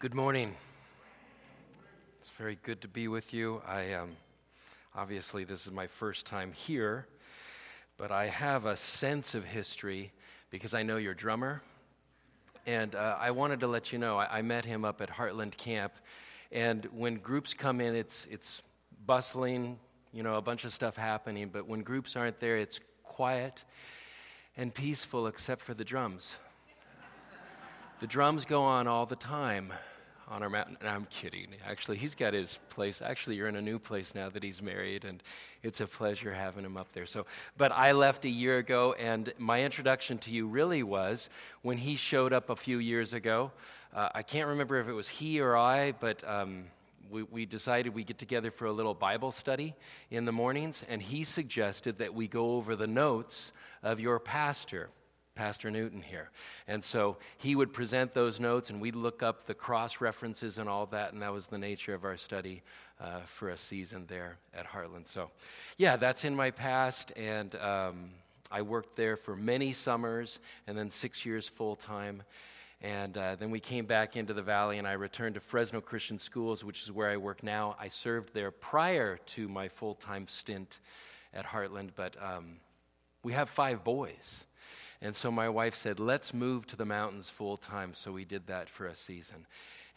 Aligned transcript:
Good 0.00 0.14
morning. 0.14 0.56
It's 2.20 2.30
very 2.38 2.56
good 2.62 2.80
to 2.80 2.88
be 2.88 3.06
with 3.06 3.34
you. 3.34 3.60
I 3.68 3.92
um, 3.92 4.16
obviously 4.96 5.44
this 5.44 5.66
is 5.66 5.72
my 5.72 5.88
first 5.88 6.24
time 6.24 6.52
here, 6.52 7.06
but 7.98 8.10
I 8.10 8.28
have 8.28 8.64
a 8.64 8.78
sense 8.78 9.34
of 9.34 9.44
history 9.44 10.10
because 10.48 10.72
I 10.72 10.82
know 10.84 10.96
your 10.96 11.12
drummer, 11.12 11.60
and 12.64 12.94
uh, 12.94 13.18
I 13.20 13.32
wanted 13.32 13.60
to 13.60 13.66
let 13.66 13.92
you 13.92 13.98
know 13.98 14.16
I, 14.16 14.38
I 14.38 14.40
met 14.40 14.64
him 14.64 14.86
up 14.86 15.02
at 15.02 15.10
Heartland 15.10 15.58
Camp, 15.58 15.92
and 16.50 16.86
when 16.94 17.16
groups 17.16 17.52
come 17.52 17.82
in, 17.82 17.94
it's 17.94 18.26
it's 18.30 18.62
bustling, 19.04 19.78
you 20.14 20.22
know, 20.22 20.36
a 20.36 20.42
bunch 20.42 20.64
of 20.64 20.72
stuff 20.72 20.96
happening. 20.96 21.50
But 21.52 21.68
when 21.68 21.82
groups 21.82 22.16
aren't 22.16 22.40
there, 22.40 22.56
it's 22.56 22.80
quiet 23.02 23.64
and 24.56 24.72
peaceful, 24.72 25.26
except 25.26 25.60
for 25.60 25.74
the 25.74 25.84
drums. 25.84 26.36
The 28.00 28.06
drums 28.06 28.46
go 28.46 28.62
on 28.62 28.88
all 28.88 29.04
the 29.04 29.14
time 29.14 29.74
on 30.26 30.42
our 30.42 30.48
mountain. 30.48 30.78
I'm 30.82 31.04
kidding. 31.10 31.48
Actually, 31.66 31.98
he's 31.98 32.14
got 32.14 32.32
his 32.32 32.58
place. 32.70 33.02
Actually, 33.02 33.36
you're 33.36 33.46
in 33.46 33.56
a 33.56 33.60
new 33.62 33.78
place 33.78 34.14
now 34.14 34.30
that 34.30 34.42
he's 34.42 34.62
married, 34.62 35.04
and 35.04 35.22
it's 35.62 35.82
a 35.82 35.86
pleasure 35.86 36.32
having 36.32 36.64
him 36.64 36.78
up 36.78 36.90
there. 36.94 37.04
So, 37.04 37.26
but 37.58 37.72
I 37.72 37.92
left 37.92 38.24
a 38.24 38.30
year 38.30 38.56
ago, 38.56 38.94
and 38.98 39.34
my 39.36 39.62
introduction 39.62 40.16
to 40.20 40.30
you 40.30 40.46
really 40.46 40.82
was 40.82 41.28
when 41.60 41.76
he 41.76 41.94
showed 41.96 42.32
up 42.32 42.48
a 42.48 42.56
few 42.56 42.78
years 42.78 43.12
ago. 43.12 43.52
Uh, 43.94 44.08
I 44.14 44.22
can't 44.22 44.48
remember 44.48 44.80
if 44.80 44.88
it 44.88 44.94
was 44.94 45.08
he 45.08 45.40
or 45.40 45.54
I, 45.54 45.92
but. 45.92 46.26
Um, 46.26 46.64
we, 47.10 47.24
we, 47.24 47.44
decided 47.44 47.92
we 47.92 48.04
get 48.04 48.18
together 48.18 48.52
for 48.52 48.66
a 48.66 48.72
little 48.72 48.94
Bible 48.94 49.32
study 49.32 49.74
in 50.12 50.26
the 50.26 50.32
mornings, 50.32 50.84
and 50.88 51.02
he 51.02 51.24
suggested 51.24 51.98
that 51.98 52.14
we 52.14 52.28
go 52.28 52.52
over 52.52 52.76
the 52.76 52.86
notes 52.86 53.50
of 53.82 53.98
your 53.98 54.20
pastor. 54.20 54.90
Pastor 55.40 55.70
Newton 55.70 56.02
here. 56.02 56.28
And 56.68 56.84
so 56.84 57.16
he 57.38 57.56
would 57.56 57.72
present 57.72 58.12
those 58.12 58.40
notes, 58.40 58.68
and 58.68 58.78
we'd 58.78 58.94
look 58.94 59.22
up 59.22 59.46
the 59.46 59.54
cross 59.54 59.98
references 59.98 60.58
and 60.58 60.68
all 60.68 60.84
that, 60.88 61.14
and 61.14 61.22
that 61.22 61.32
was 61.32 61.46
the 61.46 61.56
nature 61.56 61.94
of 61.94 62.04
our 62.04 62.18
study 62.18 62.60
uh, 63.00 63.20
for 63.20 63.48
a 63.48 63.56
season 63.56 64.04
there 64.06 64.36
at 64.52 64.66
Heartland. 64.66 65.08
So, 65.08 65.30
yeah, 65.78 65.96
that's 65.96 66.26
in 66.26 66.36
my 66.36 66.50
past, 66.50 67.12
and 67.16 67.54
um, 67.54 68.10
I 68.50 68.60
worked 68.60 68.96
there 68.96 69.16
for 69.16 69.34
many 69.34 69.72
summers 69.72 70.40
and 70.66 70.76
then 70.76 70.90
six 70.90 71.24
years 71.24 71.48
full 71.48 71.74
time. 71.74 72.22
And 72.82 73.16
uh, 73.16 73.36
then 73.36 73.50
we 73.50 73.60
came 73.60 73.86
back 73.86 74.18
into 74.18 74.34
the 74.34 74.42
valley, 74.42 74.76
and 74.76 74.86
I 74.86 74.92
returned 74.92 75.36
to 75.36 75.40
Fresno 75.40 75.80
Christian 75.80 76.18
Schools, 76.18 76.62
which 76.62 76.82
is 76.82 76.92
where 76.92 77.08
I 77.08 77.16
work 77.16 77.42
now. 77.42 77.76
I 77.80 77.88
served 77.88 78.34
there 78.34 78.50
prior 78.50 79.16
to 79.16 79.48
my 79.48 79.68
full 79.68 79.94
time 79.94 80.28
stint 80.28 80.80
at 81.32 81.46
Heartland, 81.46 81.92
but 81.96 82.14
um, 82.22 82.58
we 83.22 83.32
have 83.32 83.48
five 83.48 83.82
boys. 83.84 84.44
And 85.02 85.16
so 85.16 85.30
my 85.30 85.48
wife 85.48 85.74
said, 85.74 85.98
let's 85.98 86.34
move 86.34 86.66
to 86.68 86.76
the 86.76 86.84
mountains 86.84 87.28
full 87.28 87.56
time. 87.56 87.94
So 87.94 88.12
we 88.12 88.24
did 88.24 88.46
that 88.48 88.68
for 88.68 88.86
a 88.86 88.94
season. 88.94 89.46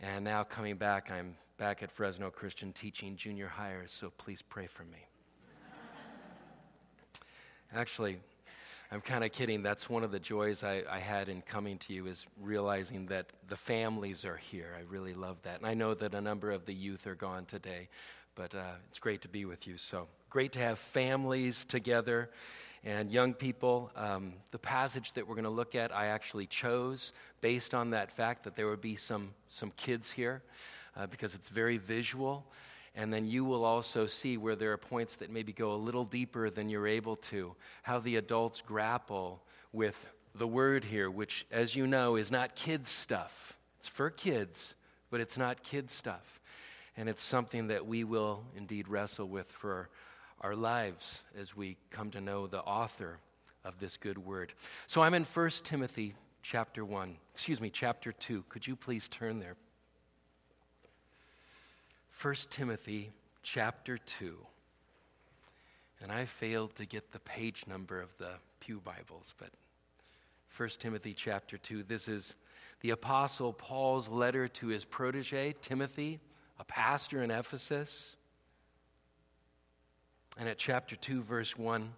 And 0.02 0.24
now 0.24 0.44
coming 0.44 0.78
back, 0.78 1.12
I'm 1.12 1.36
back 1.58 1.84
at 1.84 1.92
Fresno 1.92 2.30
Christian 2.30 2.74
teaching 2.74 3.16
junior 3.16 3.48
hires, 3.48 3.92
so 3.92 4.12
please 4.18 4.42
pray 4.42 4.68
for 4.68 4.84
me. 4.86 5.08
Actually, 7.76 8.18
I'm 8.92 9.02
kind 9.02 9.24
of 9.24 9.32
kidding. 9.32 9.62
That's 9.62 9.90
one 9.90 10.04
of 10.04 10.12
the 10.12 10.20
joys 10.20 10.64
I, 10.64 10.84
I, 10.90 11.00
had 11.00 11.30
in 11.30 11.42
coming 11.42 11.78
to 11.80 11.94
you 11.94 12.06
is 12.08 12.26
realizing 12.42 13.08
that 13.08 13.28
the 13.48 13.56
families 13.56 14.24
are 14.24 14.38
here. 14.38 14.76
I 14.78 14.84
really 14.84 15.14
love 15.14 15.42
that. 15.44 15.58
And 15.58 15.66
I 15.66 15.74
know 15.74 15.94
that 15.96 16.14
a 16.14 16.22
number 16.22 16.52
of 16.52 16.66
the 16.66 16.74
youth 16.74 17.08
are 17.08 17.16
gone 17.16 17.46
today, 17.46 17.90
but 18.36 18.54
uh, 18.54 18.76
it's 18.90 19.00
great 19.00 19.22
to 19.22 19.28
be 19.28 19.46
with 19.46 19.68
you. 19.68 19.78
So 19.78 20.08
great 20.30 20.52
to 20.54 20.60
have 20.60 20.80
families 20.80 21.66
together 21.66 22.30
and 22.86 23.10
young 23.10 23.34
people, 23.34 23.92
um, 23.96 24.34
the 24.52 24.60
passage 24.60 25.14
that 25.14 25.26
we're 25.26 25.36
going 25.36 25.46
to 25.46 25.50
look 25.50 25.74
at, 25.74 25.96
I 25.96 26.08
actually 26.08 26.48
chose 26.48 27.14
based 27.40 27.74
on 27.74 27.92
that 27.92 28.12
fact 28.12 28.44
that 28.44 28.56
there 28.56 28.68
would 28.68 28.82
be 28.82 28.98
some, 28.98 29.34
some 29.48 29.72
kids 29.78 30.12
here 30.12 30.42
uh, 30.98 31.08
because 31.08 31.34
it's 31.34 31.48
very 31.48 31.78
visual. 31.78 32.46
And 32.96 33.12
then 33.12 33.26
you 33.26 33.46
will 33.46 33.64
also 33.64 34.06
see 34.06 34.38
where 34.38 34.56
there 34.56 34.74
are 34.74 34.78
points 34.78 35.16
that 35.18 35.32
maybe 35.32 35.54
go 35.54 35.74
a 35.74 35.76
little 35.78 36.04
deeper 36.04 36.50
than 36.50 36.70
you're 36.70 36.88
able 36.88 37.16
to, 37.16 37.56
how 37.84 38.00
the 38.00 38.18
adults 38.18 38.62
grapple 38.62 39.42
with 39.72 40.06
the 40.36 40.48
word 40.48 40.84
here, 40.84 41.10
which, 41.10 41.46
as 41.52 41.76
you 41.76 41.88
know, 41.88 42.18
is 42.18 42.32
not 42.32 42.54
kids' 42.54 42.90
stuff. 42.90 43.58
It's 43.78 43.88
for 43.88 44.10
kids, 44.10 44.76
but 45.10 45.22
it's 45.22 45.38
not 45.38 45.64
kids' 45.64 45.94
stuff. 45.94 46.42
And 46.98 47.08
it's 47.08 47.24
something 47.24 47.68
that 47.68 47.88
we 47.88 48.04
will 48.04 48.44
indeed 48.56 48.88
wrestle 48.88 49.28
with 49.28 49.50
for 49.52 49.90
our 50.44 50.56
lives 50.56 51.22
as 51.40 51.56
we 51.56 51.78
come 51.90 52.12
to 52.12 52.22
know 52.22 52.46
the 52.46 52.60
author 52.60 53.18
of 53.64 53.80
this 53.80 53.96
good 53.96 54.18
word. 54.18 54.54
So 54.88 55.02
I'm 55.02 55.14
in 55.14 55.24
1 55.24 55.50
Timothy 55.64 56.16
chapter 56.42 56.84
1, 56.84 57.16
excuse 57.34 57.62
me, 57.62 57.70
chapter 57.70 58.12
2. 58.12 58.44
Could 58.50 58.68
you 58.68 58.76
please 58.76 59.08
turn 59.08 59.40
there? 59.40 59.56
1 62.22 62.36
Timothy 62.50 63.12
chapter 63.42 63.98
2. 63.98 64.38
And 66.02 66.12
I 66.12 66.26
failed 66.26 66.76
to 66.76 66.86
get 66.86 67.14
the 67.14 67.20
page 67.20 67.64
number 67.66 68.02
of 68.02 68.10
the 68.18 68.32
Pew 68.60 68.82
Bibles, 68.84 69.34
but 69.40 69.50
1 70.58 70.70
Timothy 70.80 71.14
chapter 71.14 71.58
2. 71.58 71.84
This 71.84 72.10
is 72.10 72.36
the 72.82 72.90
Apostle 72.90 73.54
Paul's 73.54 74.10
letter 74.10 74.50
to 74.50 74.68
his 74.68 74.84
protege, 74.84 75.56
Timothy, 75.62 76.20
a 76.60 76.66
pastor 76.66 77.24
in 77.24 77.32
Ephesus. 77.32 78.18
And 80.38 80.50
at 80.50 80.58
chapter 80.58 80.96
2, 80.96 81.22
verse 81.22 81.58
1, 81.58 81.94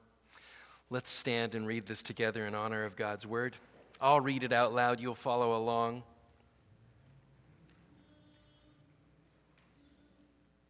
let's 0.90 1.10
stand 1.10 1.56
and 1.56 1.66
read 1.66 1.86
this 1.86 2.04
together 2.04 2.46
in 2.46 2.54
honor 2.54 2.84
of 2.84 2.96
God's 2.96 3.26
word. 3.26 3.56
I'll 4.02 4.20
read 4.20 4.44
it 4.44 4.52
out 4.52 4.74
loud, 4.74 5.00
you'll 5.00 5.16
follow 5.16 5.56
along. 5.56 6.04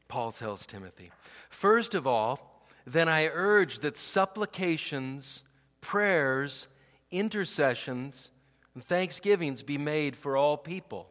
Paul 0.07 0.31
tells 0.31 0.65
Timothy, 0.65 1.11
First 1.49 1.95
of 1.95 2.05
all, 2.05 2.63
then 2.85 3.09
I 3.09 3.25
urge 3.25 3.79
that 3.79 3.97
supplications, 3.97 5.43
prayers, 5.81 6.67
intercessions, 7.09 8.29
and 8.75 8.83
thanksgivings 8.83 9.63
be 9.63 9.79
made 9.79 10.15
for 10.15 10.37
all 10.37 10.55
people, 10.55 11.09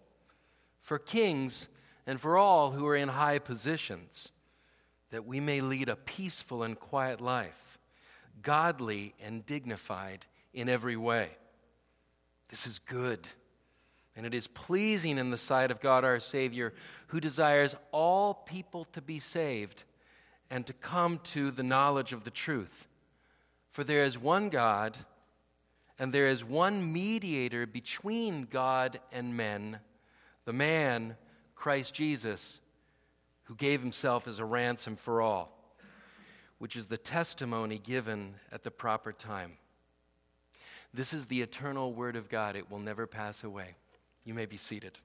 for 0.81 1.01
kings, 1.01 1.69
and 2.07 2.21
for 2.21 2.37
all 2.37 2.71
who 2.71 2.87
are 2.87 2.95
in 2.95 3.09
high 3.09 3.41
positions 3.41 4.31
that 5.15 5.25
we 5.25 5.39
may 5.39 5.61
lead 5.61 5.89
a 5.89 5.95
peaceful 5.95 6.65
and 6.65 6.77
quiet 6.77 7.21
life, 7.21 7.79
godly 8.43 9.15
and 9.25 9.47
dignified 9.47 10.27
in 10.53 10.69
every 10.69 10.97
way. 10.97 11.29
This 12.49 12.67
is 12.67 12.81
good, 12.81 13.29
and 14.17 14.27
it 14.27 14.35
is 14.35 14.49
pleasing 14.49 15.17
in 15.19 15.31
the 15.31 15.37
sight 15.37 15.71
of 15.71 15.81
God 15.81 16.05
our 16.05 16.19
Savior, 16.19 16.75
who 17.07 17.21
desires 17.21 17.77
all 17.93 18.35
people 18.35 18.87
to 18.87 19.01
be 19.01 19.21
saved 19.21 19.85
and 20.51 20.67
to 20.67 20.73
come 20.73 21.21
to 21.27 21.53
the 21.53 21.63
knowledge 21.63 22.13
of 22.13 22.25
the 22.25 22.31
truth. 22.33 22.89
For 23.71 23.85
there 23.85 24.03
is 24.03 24.19
one 24.19 24.49
God, 24.49 24.99
and 25.97 26.13
there 26.13 26.27
is 26.27 26.45
one 26.45 26.93
mediator 26.93 27.69
between 27.69 28.49
God 28.51 28.99
and 29.13 29.37
men, 29.37 29.79
the 30.45 30.53
man, 30.53 31.15
Christ 31.55 31.95
Jesus 31.95 32.61
who 33.45 33.55
gave 33.55 33.81
himself 33.81 34.27
as 34.27 34.39
a 34.39 34.45
ransom 34.45 34.97
for 34.97 35.21
all, 35.21 35.57
which 36.59 36.77
is 36.77 36.87
the 36.87 36.97
testimony 36.97 37.79
given 37.79 38.35
at 38.51 38.63
the 38.63 38.71
proper 38.71 39.13
time. 39.13 39.53
This 40.93 41.13
is 41.13 41.27
the 41.27 41.43
eternal 41.43 41.93
word 41.93 42.17
of 42.17 42.29
God, 42.29 42.57
it 42.57 42.71
will 42.71 42.79
never 42.79 43.07
pass 43.07 43.45
away. 43.45 43.75
You 44.25 44.35
may 44.35 44.47
be 44.47 44.57
seated. 44.57 44.99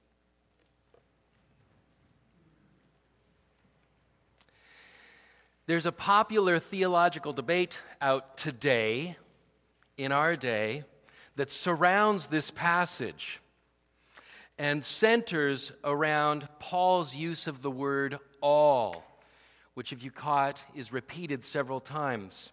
There's 5.66 5.86
a 5.86 5.92
popular 5.92 6.58
theological 6.58 7.32
debate 7.32 7.78
out 8.00 8.36
today, 8.36 9.16
in 9.96 10.10
our 10.10 10.34
day, 10.34 10.84
that 11.36 11.50
surrounds 11.50 12.26
this 12.26 12.50
passage 12.50 13.40
and 14.58 14.84
centers 14.84 15.72
around 15.84 16.48
Paul's 16.58 17.14
use 17.14 17.46
of 17.46 17.62
the 17.62 17.70
word 17.70 18.18
all, 18.40 19.04
which, 19.74 19.92
if 19.92 20.02
you 20.02 20.10
caught, 20.10 20.64
is 20.74 20.92
repeated 20.92 21.44
several 21.44 21.80
times. 21.80 22.52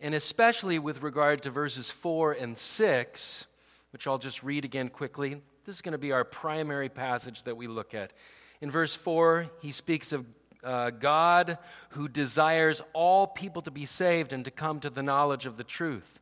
And 0.00 0.14
especially 0.14 0.78
with 0.78 1.02
regard 1.02 1.42
to 1.42 1.50
verses 1.50 1.90
4 1.90 2.32
and 2.32 2.56
6, 2.56 3.46
which 3.92 4.06
I'll 4.06 4.18
just 4.18 4.42
read 4.42 4.64
again 4.64 4.88
quickly. 4.88 5.42
This 5.66 5.74
is 5.74 5.82
going 5.82 5.92
to 5.92 5.98
be 5.98 6.12
our 6.12 6.24
primary 6.24 6.88
passage 6.88 7.42
that 7.44 7.56
we 7.56 7.66
look 7.66 7.94
at. 7.94 8.12
In 8.60 8.70
verse 8.70 8.94
4, 8.94 9.50
he 9.60 9.72
speaks 9.72 10.12
of 10.12 10.26
uh, 10.62 10.90
God 10.90 11.58
who 11.90 12.08
desires 12.08 12.82
all 12.92 13.26
people 13.26 13.62
to 13.62 13.70
be 13.70 13.86
saved 13.86 14.32
and 14.32 14.44
to 14.44 14.50
come 14.50 14.80
to 14.80 14.90
the 14.90 15.02
knowledge 15.02 15.46
of 15.46 15.56
the 15.56 15.64
truth. 15.64 16.18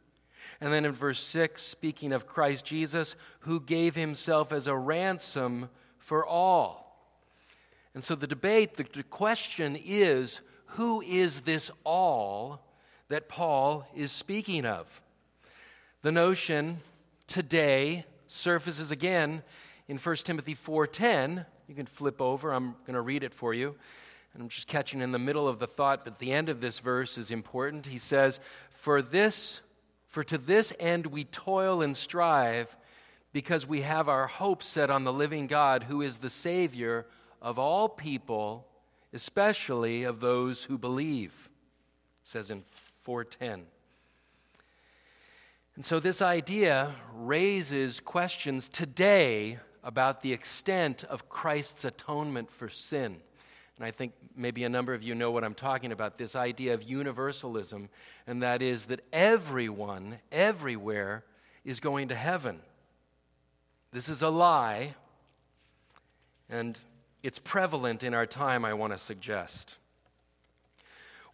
And 0.60 0.72
then 0.72 0.84
in 0.84 0.92
verse 0.92 1.20
6, 1.20 1.62
speaking 1.62 2.12
of 2.12 2.26
Christ 2.26 2.64
Jesus, 2.64 3.16
who 3.40 3.60
gave 3.60 3.94
himself 3.94 4.52
as 4.52 4.66
a 4.66 4.76
ransom 4.76 5.68
for 5.98 6.26
all. 6.26 6.87
And 7.98 8.04
so 8.04 8.14
the 8.14 8.28
debate, 8.28 8.74
the, 8.74 9.02
question 9.02 9.76
is 9.84 10.38
who 10.66 11.00
is 11.00 11.40
this 11.40 11.68
all 11.82 12.60
that 13.08 13.28
Paul 13.28 13.88
is 13.92 14.12
speaking 14.12 14.64
of? 14.64 15.02
The 16.02 16.12
notion 16.12 16.78
today 17.26 18.04
surfaces 18.28 18.92
again 18.92 19.42
in 19.88 19.98
1 19.98 20.14
Timothy 20.18 20.54
4:10, 20.54 21.44
you 21.66 21.74
can 21.74 21.86
flip 21.86 22.22
over. 22.22 22.52
I'm 22.52 22.76
going 22.86 22.94
to 22.94 23.00
read 23.00 23.24
it 23.24 23.34
for 23.34 23.52
you. 23.52 23.74
And 24.32 24.44
I'm 24.44 24.48
just 24.48 24.68
catching 24.68 25.00
in 25.00 25.10
the 25.10 25.18
middle 25.18 25.48
of 25.48 25.58
the 25.58 25.66
thought, 25.66 26.04
but 26.04 26.20
the 26.20 26.30
end 26.30 26.48
of 26.48 26.60
this 26.60 26.78
verse 26.78 27.18
is 27.18 27.32
important. 27.32 27.86
He 27.86 27.98
says, 27.98 28.38
"For 28.70 29.02
this 29.02 29.60
for 30.06 30.22
to 30.22 30.38
this 30.38 30.72
end 30.78 31.06
we 31.06 31.24
toil 31.24 31.82
and 31.82 31.96
strive, 31.96 32.76
because 33.32 33.66
we 33.66 33.80
have 33.80 34.08
our 34.08 34.28
hope 34.28 34.62
set 34.62 34.88
on 34.88 35.02
the 35.02 35.12
living 35.12 35.48
God, 35.48 35.82
who 35.82 36.00
is 36.00 36.18
the 36.18 36.30
savior 36.30 37.04
of 37.40 37.58
all 37.58 37.88
people, 37.88 38.66
especially 39.12 40.04
of 40.04 40.20
those 40.20 40.64
who 40.64 40.78
believe." 40.78 41.50
Says 42.22 42.50
in 42.50 42.62
410. 42.62 43.66
And 45.74 45.84
so 45.84 46.00
this 46.00 46.20
idea 46.20 46.94
raises 47.12 48.00
questions 48.00 48.68
today 48.68 49.60
about 49.82 50.22
the 50.22 50.32
extent 50.32 51.04
of 51.04 51.28
Christ's 51.28 51.84
atonement 51.84 52.50
for 52.50 52.68
sin. 52.68 53.22
And 53.76 53.86
I 53.86 53.92
think 53.92 54.12
maybe 54.34 54.64
a 54.64 54.68
number 54.68 54.92
of 54.92 55.04
you 55.04 55.14
know 55.14 55.30
what 55.30 55.44
I'm 55.44 55.54
talking 55.54 55.92
about 55.92 56.18
this 56.18 56.34
idea 56.34 56.74
of 56.74 56.82
universalism, 56.82 57.88
and 58.26 58.42
that 58.42 58.60
is 58.60 58.86
that 58.86 59.04
everyone, 59.12 60.18
everywhere, 60.32 61.24
is 61.64 61.78
going 61.78 62.08
to 62.08 62.16
heaven. 62.16 62.60
This 63.92 64.08
is 64.08 64.20
a 64.20 64.30
lie, 64.30 64.96
and 66.48 66.78
it's 67.22 67.38
prevalent 67.38 68.02
in 68.02 68.14
our 68.14 68.26
time, 68.26 68.64
I 68.64 68.74
want 68.74 68.92
to 68.92 68.98
suggest. 68.98 69.78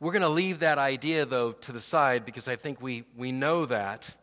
We're 0.01 0.13
going 0.13 0.23
to 0.23 0.29
leave 0.29 0.61
that 0.61 0.79
idea, 0.79 1.25
though, 1.25 1.53
to 1.53 1.73
the 1.73 1.81
side 1.81 2.25
because 2.25 2.49
I 2.49 2.57
think 2.57 2.83
we, 2.83 3.05
we 3.17 3.33
know 3.33 3.67
that. 3.67 4.15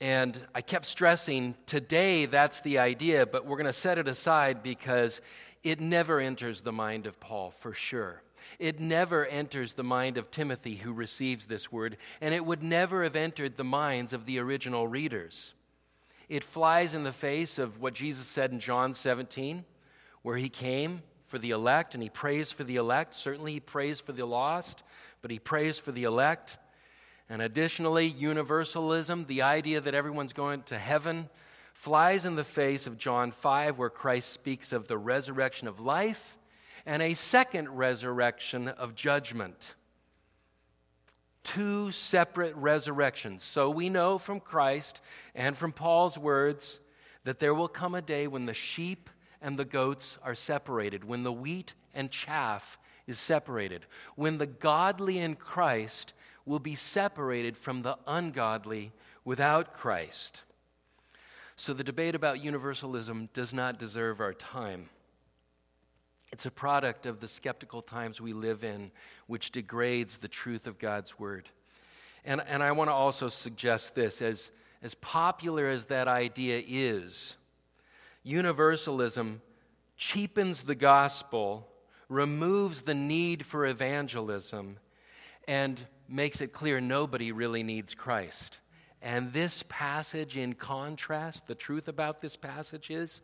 And 0.00 0.38
I 0.54 0.60
kept 0.60 0.86
stressing 0.86 1.54
today 1.66 2.26
that's 2.26 2.60
the 2.60 2.78
idea, 2.78 3.26
but 3.26 3.46
we're 3.46 3.56
going 3.56 3.66
to 3.66 3.72
set 3.72 3.98
it 3.98 4.06
aside 4.06 4.62
because 4.62 5.20
it 5.64 5.80
never 5.80 6.20
enters 6.20 6.60
the 6.60 6.72
mind 6.72 7.06
of 7.06 7.18
Paul, 7.18 7.50
for 7.50 7.74
sure. 7.74 8.22
It 8.58 8.80
never 8.80 9.26
enters 9.26 9.74
the 9.74 9.84
mind 9.84 10.16
of 10.16 10.30
Timothy, 10.30 10.76
who 10.76 10.92
receives 10.92 11.46
this 11.46 11.70
word, 11.70 11.96
and 12.20 12.32
it 12.32 12.44
would 12.44 12.62
never 12.62 13.02
have 13.02 13.16
entered 13.16 13.56
the 13.56 13.64
minds 13.64 14.12
of 14.12 14.24
the 14.24 14.38
original 14.38 14.86
readers. 14.86 15.54
It 16.28 16.44
flies 16.44 16.94
in 16.94 17.04
the 17.04 17.12
face 17.12 17.58
of 17.58 17.80
what 17.80 17.94
Jesus 17.94 18.26
said 18.26 18.52
in 18.52 18.60
John 18.60 18.94
17, 18.94 19.64
where 20.22 20.36
he 20.36 20.48
came 20.48 21.02
for 21.24 21.38
the 21.38 21.50
elect 21.50 21.94
and 21.94 22.02
he 22.02 22.08
prays 22.08 22.50
for 22.50 22.64
the 22.64 22.76
elect. 22.76 23.14
Certainly, 23.14 23.52
he 23.52 23.60
prays 23.60 24.00
for 24.00 24.12
the 24.12 24.24
lost, 24.24 24.82
but 25.22 25.30
he 25.30 25.38
prays 25.38 25.78
for 25.78 25.92
the 25.92 26.04
elect. 26.04 26.58
And 27.28 27.42
additionally, 27.42 28.06
universalism, 28.06 29.26
the 29.26 29.42
idea 29.42 29.80
that 29.80 29.94
everyone's 29.94 30.32
going 30.32 30.62
to 30.64 30.78
heaven, 30.78 31.28
flies 31.74 32.24
in 32.24 32.36
the 32.36 32.44
face 32.44 32.86
of 32.86 32.96
John 32.96 33.30
5, 33.30 33.78
where 33.78 33.90
Christ 33.90 34.32
speaks 34.32 34.72
of 34.72 34.88
the 34.88 34.98
resurrection 34.98 35.68
of 35.68 35.80
life 35.80 36.38
and 36.86 37.02
a 37.02 37.12
second 37.12 37.68
resurrection 37.68 38.68
of 38.68 38.94
judgment. 38.94 39.74
Two 41.44 41.92
separate 41.92 42.54
resurrections. 42.56 43.44
So 43.44 43.68
we 43.68 43.90
know 43.90 44.16
from 44.16 44.40
Christ 44.40 45.02
and 45.34 45.56
from 45.56 45.72
Paul's 45.72 46.16
words 46.16 46.80
that 47.24 47.38
there 47.38 47.54
will 47.54 47.68
come 47.68 47.94
a 47.94 48.00
day 48.00 48.26
when 48.26 48.46
the 48.46 48.54
sheep 48.54 49.10
and 49.40 49.58
the 49.58 49.64
goats 49.64 50.18
are 50.22 50.34
separated, 50.34 51.04
when 51.04 51.22
the 51.22 51.32
wheat 51.32 51.74
and 51.94 52.10
chaff 52.10 52.78
is 53.06 53.18
separated, 53.18 53.86
when 54.16 54.38
the 54.38 54.46
godly 54.46 55.18
in 55.18 55.34
Christ 55.34 56.12
will 56.44 56.58
be 56.58 56.74
separated 56.74 57.56
from 57.56 57.82
the 57.82 57.98
ungodly 58.06 58.92
without 59.24 59.72
Christ. 59.72 60.42
So 61.56 61.72
the 61.72 61.84
debate 61.84 62.14
about 62.14 62.42
universalism 62.42 63.28
does 63.32 63.52
not 63.52 63.78
deserve 63.78 64.20
our 64.20 64.32
time. 64.32 64.88
It's 66.30 66.46
a 66.46 66.50
product 66.50 67.06
of 67.06 67.20
the 67.20 67.28
skeptical 67.28 67.82
times 67.82 68.20
we 68.20 68.32
live 68.32 68.62
in, 68.62 68.90
which 69.26 69.50
degrades 69.50 70.18
the 70.18 70.28
truth 70.28 70.66
of 70.66 70.78
God's 70.78 71.18
word. 71.18 71.48
And, 72.24 72.42
and 72.46 72.62
I 72.62 72.72
want 72.72 72.88
to 72.88 72.94
also 72.94 73.28
suggest 73.28 73.94
this 73.94 74.20
as, 74.20 74.50
as 74.82 74.94
popular 74.96 75.68
as 75.68 75.86
that 75.86 76.08
idea 76.08 76.62
is, 76.66 77.36
universalism 78.28 79.40
cheapens 79.96 80.64
the 80.64 80.74
gospel, 80.74 81.66
removes 82.10 82.82
the 82.82 82.94
need 82.94 83.44
for 83.44 83.64
evangelism, 83.64 84.76
and 85.48 85.86
makes 86.08 86.42
it 86.42 86.52
clear 86.52 86.78
nobody 86.78 87.32
really 87.32 87.62
needs 87.62 87.94
Christ. 87.94 88.60
And 89.00 89.32
this 89.32 89.64
passage, 89.68 90.36
in 90.36 90.54
contrast, 90.54 91.46
the 91.46 91.54
truth 91.54 91.88
about 91.88 92.20
this 92.20 92.36
passage 92.36 92.90
is 92.90 93.22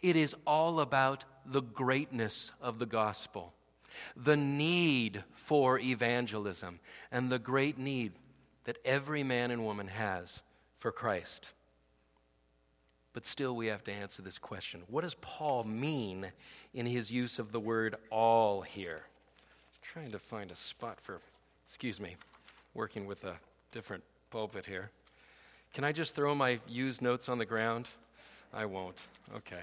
it 0.00 0.16
is 0.16 0.36
all 0.46 0.80
about 0.80 1.24
the 1.46 1.62
greatness 1.62 2.52
of 2.60 2.78
the 2.78 2.86
gospel, 2.86 3.54
the 4.16 4.36
need 4.36 5.24
for 5.34 5.78
evangelism, 5.78 6.78
and 7.10 7.30
the 7.30 7.38
great 7.38 7.78
need 7.78 8.12
that 8.64 8.78
every 8.84 9.22
man 9.22 9.50
and 9.50 9.64
woman 9.64 9.88
has 9.88 10.42
for 10.76 10.92
Christ. 10.92 11.52
But 13.12 13.26
still, 13.26 13.54
we 13.54 13.66
have 13.66 13.84
to 13.84 13.92
answer 13.92 14.22
this 14.22 14.38
question 14.38 14.82
what 14.88 15.02
does 15.02 15.14
Paul 15.14 15.64
mean 15.64 16.32
in 16.72 16.86
his 16.86 17.12
use 17.12 17.38
of 17.38 17.52
the 17.52 17.60
word 17.60 17.96
all 18.10 18.62
here? 18.62 19.02
I'm 19.04 19.80
trying 19.82 20.12
to 20.12 20.18
find 20.18 20.50
a 20.50 20.56
spot 20.56 21.00
for 21.00 21.20
Excuse 21.72 22.00
me, 22.00 22.16
working 22.74 23.06
with 23.06 23.24
a 23.24 23.36
different 23.72 24.04
pulpit 24.30 24.66
here. 24.66 24.90
Can 25.72 25.84
I 25.84 25.92
just 25.92 26.14
throw 26.14 26.34
my 26.34 26.60
used 26.68 27.00
notes 27.00 27.30
on 27.30 27.38
the 27.38 27.46
ground? 27.46 27.88
I 28.52 28.66
won't. 28.66 29.06
Okay. 29.34 29.62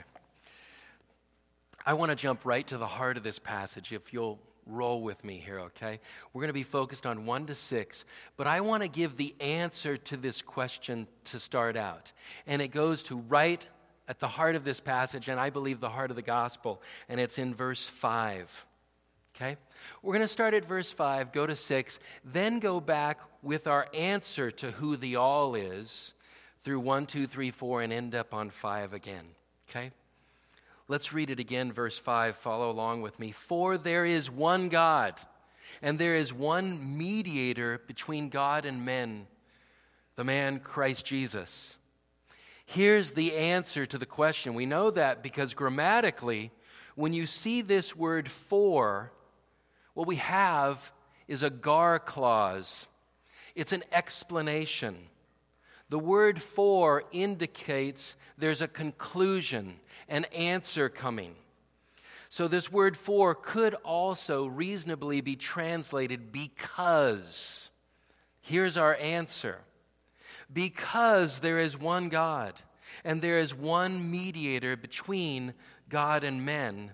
I 1.86 1.94
want 1.94 2.10
to 2.10 2.16
jump 2.16 2.46
right 2.46 2.66
to 2.66 2.80
the 2.80 2.88
heart 2.88 3.16
of 3.16 3.22
this 3.22 3.38
passage, 3.38 3.94
if 3.94 4.12
you'll 4.12 4.40
roll 4.70 5.02
with 5.02 5.24
me 5.24 5.42
here, 5.44 5.60
okay? 5.60 6.00
We're 6.34 6.42
going 6.42 6.50
to 6.50 6.54
be 6.54 6.64
focused 6.64 7.06
on 7.06 7.26
1 7.26 7.48
to 7.48 7.56
6, 7.56 8.06
but 8.38 8.48
I 8.48 8.62
want 8.62 8.84
to 8.84 8.90
give 8.90 9.18
the 9.18 9.36
answer 9.40 9.98
to 9.98 10.18
this 10.18 10.42
question 10.42 11.08
to 11.26 11.40
start 11.40 11.76
out. 11.76 12.12
And 12.48 12.62
it 12.62 12.70
goes 12.70 13.04
to 13.04 13.18
right 13.18 13.68
at 14.08 14.20
the 14.20 14.28
heart 14.28 14.56
of 14.56 14.64
this 14.64 14.80
passage, 14.80 15.30
and 15.30 15.40
I 15.40 15.50
believe 15.50 15.80
the 15.80 15.90
heart 15.90 16.10
of 16.10 16.16
the 16.16 16.22
gospel, 16.22 16.82
and 17.08 17.20
it's 17.20 17.38
in 17.38 17.54
verse 17.54 17.88
5. 17.88 18.66
Okay? 19.36 19.56
We're 20.02 20.14
going 20.14 20.22
to 20.22 20.28
start 20.28 20.54
at 20.54 20.66
verse 20.66 20.92
5, 20.92 21.32
go 21.32 21.46
to 21.46 21.56
6, 21.56 22.00
then 22.26 22.60
go 22.60 22.80
back 22.80 23.20
with 23.42 23.68
our 23.68 23.88
answer 23.94 24.52
to 24.52 24.72
who 24.72 24.98
the 24.98 25.16
all 25.16 25.56
is 25.56 26.14
through 26.62 26.80
1, 26.80 27.06
2, 27.06 27.28
3, 27.28 27.52
4, 27.52 27.82
and 27.84 27.94
end 27.94 28.16
up 28.16 28.34
on 28.34 28.50
5 28.50 28.94
again. 28.94 29.26
Okay? 29.70 29.92
Let's 30.90 31.14
read 31.14 31.30
it 31.30 31.40
again, 31.40 31.72
verse 31.72 32.00
5. 32.00 32.36
Follow 32.36 32.72
along 32.72 33.04
with 33.04 33.20
me. 33.20 33.32
For 33.32 33.78
there 33.78 34.06
is 34.06 34.28
one 34.28 34.70
God, 34.70 35.14
and 35.84 36.00
there 36.00 36.16
is 36.16 36.34
one 36.34 36.98
mediator 36.98 37.80
between 37.86 38.30
God 38.30 38.66
and 38.66 38.84
men, 38.84 39.28
the 40.16 40.24
man 40.24 40.60
Christ 40.60 41.06
Jesus. 41.06 41.78
Here's 42.66 43.12
the 43.12 43.36
answer 43.36 43.86
to 43.86 44.00
the 44.00 44.08
question. 44.08 44.56
We 44.56 44.66
know 44.66 44.90
that 44.90 45.22
because 45.22 45.54
grammatically, 45.54 46.50
when 46.96 47.14
you 47.14 47.28
see 47.28 47.62
this 47.62 47.96
word 47.96 48.28
for, 48.28 49.12
what 49.94 50.08
we 50.08 50.16
have 50.16 50.92
is 51.28 51.44
a 51.44 51.52
gar 51.52 52.00
clause, 52.00 52.88
it's 53.54 53.74
an 53.74 53.84
explanation. 53.92 54.98
The 55.90 56.00
word 56.00 56.42
for 56.42 57.04
indicates 57.12 58.16
there's 58.38 58.62
a 58.62 58.68
conclusion, 58.68 59.80
an 60.08 60.26
answer 60.26 60.88
coming. 60.88 61.36
So, 62.32 62.48
this 62.48 62.72
word 62.72 62.96
for 62.96 63.34
could 63.34 63.74
also 63.84 64.46
reasonably 64.46 65.22
be 65.22 65.36
translated 65.36 66.32
because. 66.32 67.72
Here's 68.42 68.78
our 68.78 68.96
answer 68.96 69.60
because 70.52 71.40
there 71.40 71.60
is 71.60 71.78
one 71.78 72.10
God, 72.10 72.54
and 73.04 73.22
there 73.22 73.40
is 73.40 73.54
one 73.54 74.10
mediator 74.10 74.76
between 74.76 75.54
God 75.90 76.24
and 76.24 76.46
men, 76.46 76.92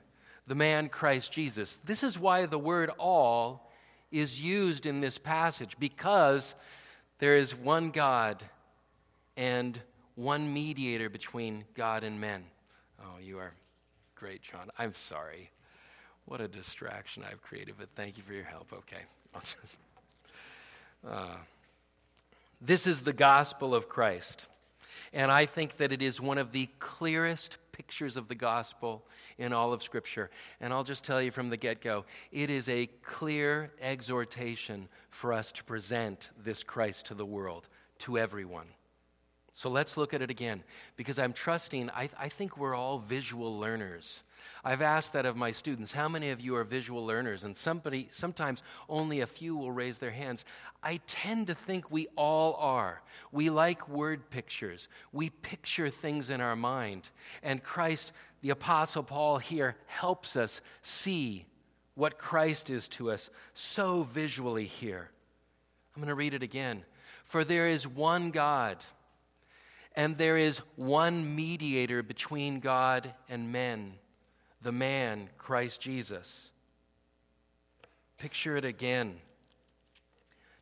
the 0.48 0.56
man 0.56 0.90
Christ 0.90 1.32
Jesus. 1.32 1.80
This 1.86 2.04
is 2.04 2.20
why 2.20 2.46
the 2.46 2.60
word 2.60 2.90
all 2.98 3.72
is 4.12 4.42
used 4.42 4.86
in 4.86 5.00
this 5.00 5.18
passage, 5.18 5.78
because 5.80 6.56
there 7.20 7.38
is 7.38 7.56
one 7.56 7.92
God 7.92 8.44
and 9.38 9.80
one 10.15 10.54
mediator 10.54 11.10
between 11.10 11.65
God 11.75 12.04
and 12.04 12.20
men. 12.20 12.46
Oh, 13.01 13.20
you 13.22 13.38
are 13.39 13.54
great, 14.15 14.42
John. 14.42 14.70
I'm 14.77 14.94
sorry. 14.94 15.51
What 16.25 16.42
a 16.42 16.48
distraction 16.48 17.24
I've 17.30 17.42
created, 17.42 17.75
but 17.77 17.89
thank 17.96 18.18
you 18.18 18.24
for 18.24 18.34
your 18.34 18.46
help. 18.46 18.74
Okay. 18.74 19.04
Uh, 21.08 21.36
this 22.60 22.88
is 22.88 23.01
the 23.01 23.13
gospel 23.13 23.75
of 23.75 23.88
Christ. 23.88 24.48
And 25.13 25.32
I 25.32 25.46
think 25.46 25.77
that 25.77 25.92
it 25.92 26.01
is 26.01 26.20
one 26.20 26.38
of 26.38 26.51
the 26.51 26.68
clearest 26.80 27.58
pictures 27.72 28.18
of 28.18 28.27
the 28.27 28.36
gospel 28.36 29.06
in 29.38 29.54
all 29.54 29.72
of 29.72 29.84
Scripture. 29.84 30.30
And 30.60 30.74
I'll 30.74 30.84
just 30.84 31.04
tell 31.04 31.22
you 31.22 31.30
from 31.30 31.50
the 31.50 31.58
get 31.58 31.82
go 31.82 32.06
it 32.32 32.50
is 32.50 32.68
a 32.70 32.88
clear 33.04 33.72
exhortation 33.80 34.88
for 35.10 35.32
us 35.32 35.51
to 35.54 35.63
present 35.63 36.32
this 36.44 36.63
Christ 36.63 37.06
to 37.08 37.13
the 37.13 37.25
world, 37.25 37.68
to 38.00 38.18
everyone. 38.18 38.68
So 39.57 39.69
let's 39.69 39.95
look 39.95 40.13
at 40.13 40.21
it 40.21 40.29
again 40.29 40.65
because 40.97 41.17
I'm 41.17 41.31
trusting, 41.31 41.89
I, 41.91 42.09
I, 42.19 42.27
think 42.27 42.57
we're 42.57 42.75
all 42.75 43.00
visual 43.00 43.57
learners. 43.57 44.21
I've 44.65 44.81
asked 44.81 45.13
that 45.13 45.25
of 45.25 45.38
my 45.38 45.51
students 45.51 45.93
how 45.93 46.09
many 46.09 46.31
of 46.31 46.41
you 46.41 46.57
are 46.57 46.65
visual 46.65 47.05
learners? 47.05 47.45
And 47.45 47.55
somebody, 47.55 48.09
sometimes 48.12 48.63
only 48.89 49.21
a 49.21 49.25
few 49.25 49.55
will 49.55 49.71
raise 49.71 49.97
their 49.97 50.12
hands. 50.12 50.43
I 50.83 51.00
tend 51.07 51.47
to 51.47 51.55
think 51.55 51.89
we 51.89 52.07
all 52.17 52.55
are. 52.55 53.01
We 53.31 53.50
like 53.50 53.88
word 53.88 54.29
pictures, 54.29 54.89
we 55.13 55.29
picture 55.29 55.89
things 55.89 56.29
in 56.29 56.41
our 56.41 56.57
mind. 56.57 57.07
And 57.41 57.63
Christ, 57.63 58.12
the 58.41 58.50
Apostle 58.50 59.03
Paul 59.03 59.38
here, 59.38 59.77
helps 59.85 60.35
us 60.35 60.59
see 60.81 61.45
what 61.93 62.17
Christ 62.17 62.69
is 62.69 62.89
to 62.89 63.09
us 63.09 63.29
so 63.53 64.03
visually 64.03 64.65
here. 64.65 65.12
I'm 65.95 66.01
going 66.01 66.09
to 66.09 66.15
read 66.15 66.33
it 66.33 66.43
again. 66.43 66.83
For 67.24 67.45
there 67.45 67.69
is 67.69 67.88
one 67.88 68.31
God 68.31 68.79
and 69.96 70.18
there 70.18 70.38
is 70.38 70.60
one 70.75 71.36
mediator 71.36 72.04
between 72.04 72.60
God 72.60 73.14
and 73.30 73.52
men, 73.52 73.94
the 74.62 74.72
man, 74.72 75.30
Christ 75.38 75.80
Jesus. 75.80 76.52
Picture 78.18 78.58
it 78.58 78.66
again. 78.66 79.16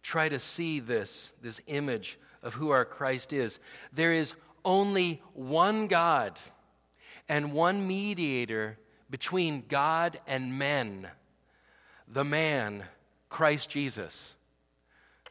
Try 0.04 0.30
to 0.30 0.40
see 0.40 0.80
this, 0.80 1.34
this 1.42 1.62
image 1.68 2.20
of 2.44 2.54
who 2.54 2.70
our 2.70 2.86
Christ 2.86 3.34
is. 3.34 3.60
There 3.92 4.14
is 4.14 4.36
only 4.66 5.22
one 5.34 5.88
God 5.88 6.38
and 7.28 7.54
one 7.54 7.88
mediator 7.88 8.78
between 9.10 9.64
God 9.68 10.20
and 10.28 10.60
men, 10.60 11.08
the 12.08 12.24
man, 12.24 12.84
Christ 13.30 13.70
Jesus, 13.70 14.36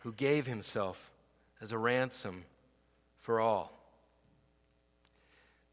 who 0.00 0.12
gave 0.12 0.46
himself 0.46 1.12
as 1.60 1.70
a 1.70 1.78
ransom 1.78 2.44
for 3.20 3.40
all. 3.40 3.81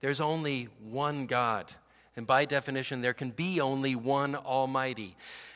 There's 0.02 0.22
only 0.22 0.70
one 0.82 1.26
God. 1.26 1.74
And 2.16 2.26
by 2.26 2.46
definition, 2.46 3.02
there 3.02 3.14
can 3.14 3.32
be 3.32 3.62
only 3.62 3.96
one 3.96 4.36
Almighty. 4.36 5.16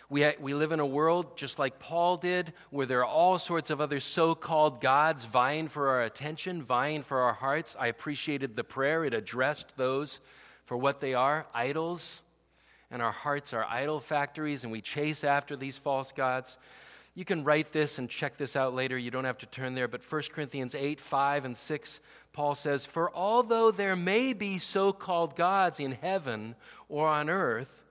We, 0.10 0.32
we 0.40 0.54
live 0.54 0.72
in 0.72 0.80
a 0.80 0.86
world, 0.86 1.36
just 1.38 1.58
like 1.58 1.80
Paul 1.80 2.18
did, 2.18 2.54
where 2.70 2.86
there 2.86 3.00
are 3.00 3.06
all 3.06 3.40
sorts 3.40 3.70
of 3.70 3.82
other 3.82 4.00
so 4.00 4.36
called 4.36 4.80
gods 4.80 5.26
vying 5.26 5.68
for 5.68 5.90
our 5.90 6.04
attention, 6.04 6.62
vying 6.62 7.04
for 7.04 7.22
our 7.22 7.34
hearts. 7.34 7.76
I 7.80 7.88
appreciated 7.88 8.56
the 8.56 8.64
prayer, 8.64 9.06
it 9.06 9.14
addressed 9.14 9.76
those 9.76 10.20
for 10.66 10.78
what 10.78 11.02
they 11.02 11.14
are 11.14 11.48
idols. 11.54 12.22
And 12.92 13.02
our 13.02 13.12
hearts 13.12 13.54
are 13.54 13.66
idol 13.68 14.00
factories, 14.00 14.64
and 14.64 14.72
we 14.72 14.82
chase 14.82 15.24
after 15.24 15.56
these 15.56 15.78
false 15.78 16.12
gods. 16.12 16.58
You 17.16 17.26
can 17.26 17.44
write 17.44 17.72
this 17.72 18.00
and 18.00 18.10
check 18.10 18.38
this 18.38 18.56
out 18.56 18.74
later. 18.74 18.98
You 18.98 19.12
don't 19.12 19.26
have 19.26 19.38
to 19.40 19.46
turn 19.46 19.76
there. 19.76 19.88
But 19.88 20.04
1 20.04 20.22
Corinthians 20.32 20.76
8, 20.76 21.00
5, 21.00 21.46
and 21.46 21.58
6, 21.58 22.00
Paul 22.34 22.56
says, 22.56 22.86
For 22.86 23.14
although 23.16 23.72
there 23.72 23.96
may 23.96 24.34
be 24.34 24.58
so 24.58 24.92
called 24.92 25.36
gods 25.36 25.80
in 25.80 25.92
heaven 25.94 26.56
or 26.90 27.08
on 27.08 27.30
earth, 27.30 27.84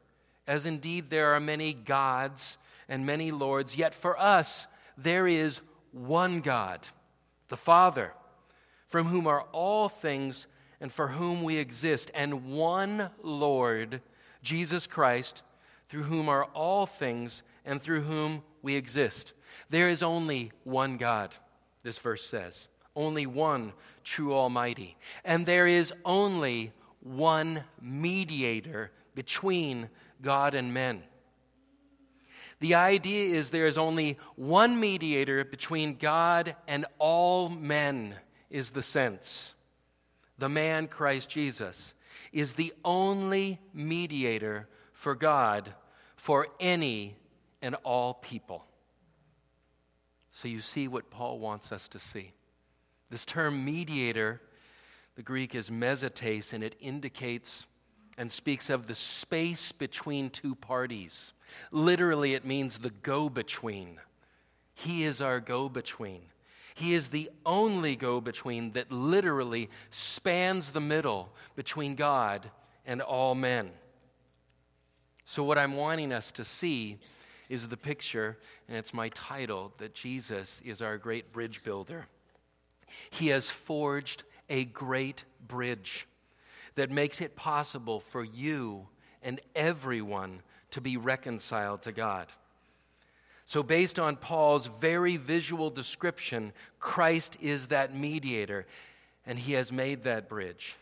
as 0.46 0.66
indeed 0.66 1.08
there 1.08 1.32
are 1.32 1.40
many 1.40 1.72
gods 1.72 2.58
and 2.88 3.06
many 3.06 3.30
lords, 3.30 3.76
yet 3.76 3.94
for 3.94 4.18
us 4.18 4.66
there 4.98 5.28
is 5.28 5.60
one 5.92 6.40
God, 6.40 6.80
the 7.48 7.56
Father, 7.56 8.12
from 8.86 9.06
whom 9.06 9.26
are 9.26 9.42
all 9.52 9.88
things 9.88 10.48
and 10.80 10.92
for 10.92 11.08
whom 11.08 11.44
we 11.44 11.58
exist, 11.58 12.10
and 12.12 12.50
one 12.50 13.10
Lord, 13.22 14.00
Jesus 14.42 14.88
Christ, 14.88 15.44
through 15.88 16.02
whom 16.02 16.28
are 16.28 16.44
all 16.46 16.86
things 16.86 17.44
and 17.64 17.80
through 17.80 18.00
whom 18.00 18.42
we 18.62 18.74
exist. 18.74 19.32
There 19.70 19.88
is 19.88 20.02
only 20.02 20.50
one 20.64 20.96
God, 20.96 21.32
this 21.84 21.98
verse 21.98 22.26
says. 22.26 22.66
Only 22.94 23.26
one 23.26 23.72
true 24.04 24.34
Almighty. 24.34 24.96
And 25.24 25.46
there 25.46 25.66
is 25.66 25.92
only 26.04 26.72
one 27.00 27.64
mediator 27.80 28.90
between 29.14 29.88
God 30.20 30.54
and 30.54 30.72
men. 30.72 31.02
The 32.60 32.76
idea 32.76 33.34
is 33.36 33.50
there 33.50 33.66
is 33.66 33.76
only 33.76 34.18
one 34.36 34.78
mediator 34.78 35.44
between 35.44 35.96
God 35.96 36.54
and 36.68 36.86
all 36.98 37.48
men, 37.48 38.14
is 38.50 38.70
the 38.70 38.82
sense. 38.82 39.54
The 40.38 40.48
man, 40.48 40.86
Christ 40.86 41.28
Jesus, 41.28 41.92
is 42.32 42.52
the 42.52 42.72
only 42.84 43.58
mediator 43.74 44.68
for 44.92 45.16
God 45.16 45.74
for 46.16 46.46
any 46.60 47.16
and 47.60 47.74
all 47.82 48.14
people. 48.14 48.64
So 50.30 50.46
you 50.46 50.60
see 50.60 50.86
what 50.86 51.10
Paul 51.10 51.40
wants 51.40 51.72
us 51.72 51.88
to 51.88 51.98
see. 51.98 52.32
This 53.12 53.26
term 53.26 53.62
mediator, 53.62 54.40
the 55.16 55.22
Greek 55.22 55.54
is 55.54 55.68
mesotes, 55.68 56.54
and 56.54 56.64
it 56.64 56.74
indicates 56.80 57.66
and 58.16 58.32
speaks 58.32 58.70
of 58.70 58.86
the 58.86 58.94
space 58.94 59.70
between 59.70 60.30
two 60.30 60.54
parties. 60.54 61.34
Literally, 61.70 62.32
it 62.32 62.46
means 62.46 62.78
the 62.78 62.88
go 62.88 63.28
between. 63.28 64.00
He 64.72 65.04
is 65.04 65.20
our 65.20 65.40
go 65.40 65.68
between. 65.68 66.22
He 66.74 66.94
is 66.94 67.08
the 67.08 67.28
only 67.44 67.96
go 67.96 68.18
between 68.18 68.72
that 68.72 68.90
literally 68.90 69.68
spans 69.90 70.70
the 70.70 70.80
middle 70.80 71.34
between 71.54 71.96
God 71.96 72.50
and 72.86 73.02
all 73.02 73.34
men. 73.34 73.72
So, 75.26 75.44
what 75.44 75.58
I'm 75.58 75.76
wanting 75.76 76.14
us 76.14 76.32
to 76.32 76.46
see 76.46 76.96
is 77.50 77.68
the 77.68 77.76
picture, 77.76 78.38
and 78.68 78.78
it's 78.78 78.94
my 78.94 79.10
title, 79.10 79.74
that 79.76 79.92
Jesus 79.92 80.62
is 80.64 80.80
our 80.80 80.96
great 80.96 81.30
bridge 81.30 81.62
builder. 81.62 82.06
He 83.10 83.28
has 83.28 83.50
forged 83.50 84.22
a 84.48 84.64
great 84.64 85.24
bridge 85.46 86.06
that 86.74 86.90
makes 86.90 87.20
it 87.20 87.36
possible 87.36 88.00
for 88.00 88.24
you 88.24 88.88
and 89.22 89.40
everyone 89.54 90.42
to 90.70 90.80
be 90.80 90.96
reconciled 90.96 91.82
to 91.82 91.92
God. 91.92 92.26
So, 93.44 93.62
based 93.62 93.98
on 93.98 94.16
Paul's 94.16 94.66
very 94.66 95.16
visual 95.16 95.68
description, 95.68 96.52
Christ 96.78 97.36
is 97.40 97.68
that 97.68 97.94
mediator, 97.94 98.66
and 99.26 99.38
he 99.38 99.52
has 99.52 99.70
made 99.70 100.04
that 100.04 100.28
bridge. 100.28 100.76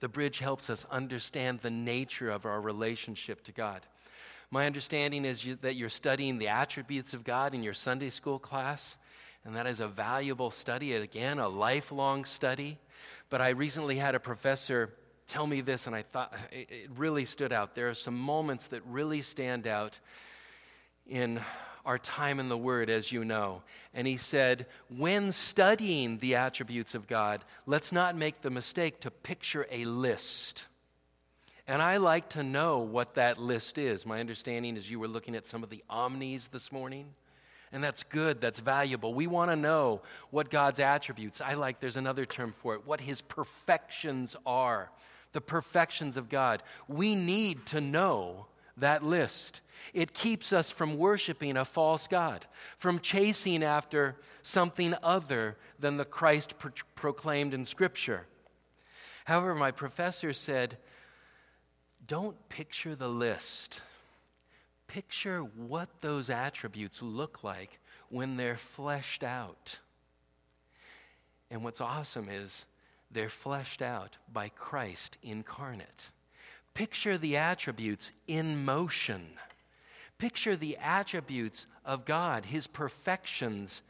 The 0.00 0.08
bridge 0.08 0.38
helps 0.38 0.70
us 0.70 0.86
understand 0.90 1.60
the 1.60 1.70
nature 1.70 2.30
of 2.30 2.46
our 2.46 2.60
relationship 2.60 3.44
to 3.44 3.52
God. 3.52 3.82
My 4.50 4.66
understanding 4.66 5.24
is 5.24 5.44
you, 5.44 5.56
that 5.56 5.74
you're 5.76 5.88
studying 5.88 6.38
the 6.38 6.48
attributes 6.48 7.12
of 7.12 7.24
God 7.24 7.54
in 7.54 7.62
your 7.62 7.74
Sunday 7.74 8.10
school 8.10 8.38
class, 8.38 8.96
and 9.44 9.56
that 9.56 9.66
is 9.66 9.80
a 9.80 9.88
valuable 9.88 10.50
study, 10.50 10.92
again, 10.94 11.38
a 11.38 11.48
lifelong 11.48 12.24
study. 12.24 12.78
But 13.30 13.40
I 13.40 13.50
recently 13.50 13.96
had 13.96 14.14
a 14.14 14.20
professor 14.20 14.94
tell 15.26 15.46
me 15.46 15.60
this, 15.60 15.86
and 15.86 15.94
I 15.94 16.02
thought 16.02 16.34
it 16.50 16.90
really 16.96 17.24
stood 17.24 17.52
out. 17.52 17.74
There 17.74 17.88
are 17.88 17.94
some 17.94 18.18
moments 18.18 18.68
that 18.68 18.82
really 18.86 19.22
stand 19.22 19.66
out 19.66 19.98
in 21.06 21.40
our 21.84 21.98
time 21.98 22.40
in 22.40 22.48
the 22.48 22.58
Word, 22.58 22.90
as 22.90 23.12
you 23.12 23.24
know. 23.24 23.62
And 23.94 24.06
he 24.06 24.16
said, 24.16 24.66
when 24.94 25.32
studying 25.32 26.18
the 26.18 26.34
attributes 26.34 26.94
of 26.94 27.06
God, 27.06 27.44
let's 27.64 27.92
not 27.92 28.16
make 28.16 28.42
the 28.42 28.50
mistake 28.50 29.00
to 29.00 29.10
picture 29.10 29.66
a 29.70 29.84
list. 29.86 30.66
And 31.66 31.80
I 31.80 31.98
like 31.98 32.30
to 32.30 32.42
know 32.42 32.78
what 32.78 33.14
that 33.14 33.38
list 33.38 33.78
is. 33.78 34.04
My 34.04 34.20
understanding 34.20 34.76
is 34.76 34.90
you 34.90 34.98
were 34.98 35.08
looking 35.08 35.36
at 35.36 35.46
some 35.46 35.62
of 35.62 35.70
the 35.70 35.84
omnis 35.88 36.48
this 36.48 36.72
morning. 36.72 37.14
And 37.72 37.84
that's 37.84 38.02
good, 38.02 38.40
that's 38.40 38.60
valuable. 38.60 39.12
We 39.12 39.26
want 39.26 39.50
to 39.50 39.56
know 39.56 40.02
what 40.30 40.50
God's 40.50 40.80
attributes, 40.80 41.40
I 41.40 41.54
like, 41.54 41.80
there's 41.80 41.96
another 41.96 42.24
term 42.24 42.52
for 42.52 42.74
it, 42.74 42.86
what 42.86 43.00
his 43.00 43.20
perfections 43.20 44.36
are, 44.46 44.90
the 45.32 45.40
perfections 45.40 46.16
of 46.16 46.28
God. 46.28 46.62
We 46.88 47.14
need 47.14 47.66
to 47.66 47.80
know 47.80 48.46
that 48.78 49.04
list. 49.04 49.60
It 49.92 50.14
keeps 50.14 50.52
us 50.52 50.70
from 50.70 50.96
worshiping 50.96 51.56
a 51.56 51.64
false 51.64 52.06
God, 52.06 52.46
from 52.76 53.00
chasing 53.00 53.62
after 53.62 54.16
something 54.42 54.94
other 55.02 55.56
than 55.78 55.96
the 55.96 56.04
Christ 56.04 56.58
pro- 56.58 56.72
proclaimed 56.94 57.54
in 57.54 57.64
Scripture. 57.64 58.26
However, 59.24 59.54
my 59.54 59.72
professor 59.72 60.32
said, 60.32 60.78
don't 62.06 62.48
picture 62.48 62.96
the 62.96 63.08
list. 63.08 63.82
Picture 64.88 65.40
what 65.40 65.88
those 66.00 66.30
attributes 66.30 67.00
look 67.02 67.44
like 67.44 67.78
when 68.08 68.36
they're 68.36 68.56
fleshed 68.56 69.22
out. 69.22 69.78
And 71.50 71.62
what's 71.62 71.80
awesome 71.80 72.28
is 72.28 72.64
they're 73.10 73.28
fleshed 73.28 73.82
out 73.82 74.16
by 74.32 74.48
Christ 74.48 75.16
incarnate. 75.22 76.10
Picture 76.74 77.18
the 77.18 77.36
attributes 77.36 78.12
in 78.26 78.64
motion. 78.64 79.28
Picture 80.18 80.56
the 80.56 80.76
attributes 80.78 81.66
of 81.84 82.04
God, 82.04 82.46
His 82.46 82.66
perfections, 82.66 83.82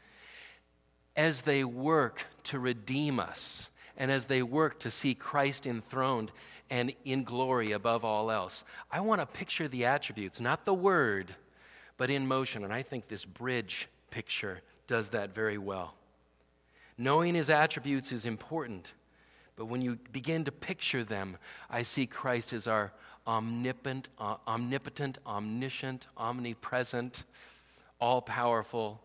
as 1.15 1.41
they 1.41 1.63
work 1.63 2.25
to 2.43 2.59
redeem 2.59 3.19
us 3.19 3.69
and 3.97 4.09
as 4.09 4.25
they 4.25 4.41
work 4.41 4.79
to 4.79 4.89
see 4.89 5.13
Christ 5.13 5.67
enthroned 5.67 6.31
and 6.69 6.93
in 7.03 7.23
glory 7.23 7.71
above 7.71 8.05
all 8.05 8.31
else. 8.31 8.63
I 8.91 9.01
want 9.01 9.21
to 9.21 9.25
picture 9.25 9.67
the 9.67 9.85
attributes, 9.85 10.39
not 10.39 10.65
the 10.65 10.73
word, 10.73 11.35
but 11.97 12.09
in 12.09 12.27
motion. 12.27 12.63
And 12.63 12.73
I 12.73 12.81
think 12.81 13.07
this 13.07 13.25
bridge 13.25 13.87
picture 14.11 14.61
does 14.87 15.09
that 15.09 15.33
very 15.33 15.57
well. 15.57 15.95
Knowing 16.97 17.35
his 17.35 17.49
attributes 17.49 18.11
is 18.11 18.25
important, 18.25 18.93
but 19.55 19.65
when 19.65 19.81
you 19.81 19.97
begin 20.11 20.45
to 20.45 20.51
picture 20.51 21.03
them, 21.03 21.37
I 21.69 21.83
see 21.83 22.05
Christ 22.05 22.53
as 22.53 22.67
our 22.67 22.91
omnipotent, 23.27 24.09
uh, 24.17 24.35
omnipotent, 24.47 25.17
omniscient, 25.25 26.07
omnipresent, 26.17 27.25
all 27.99 28.21
powerful 28.21 29.01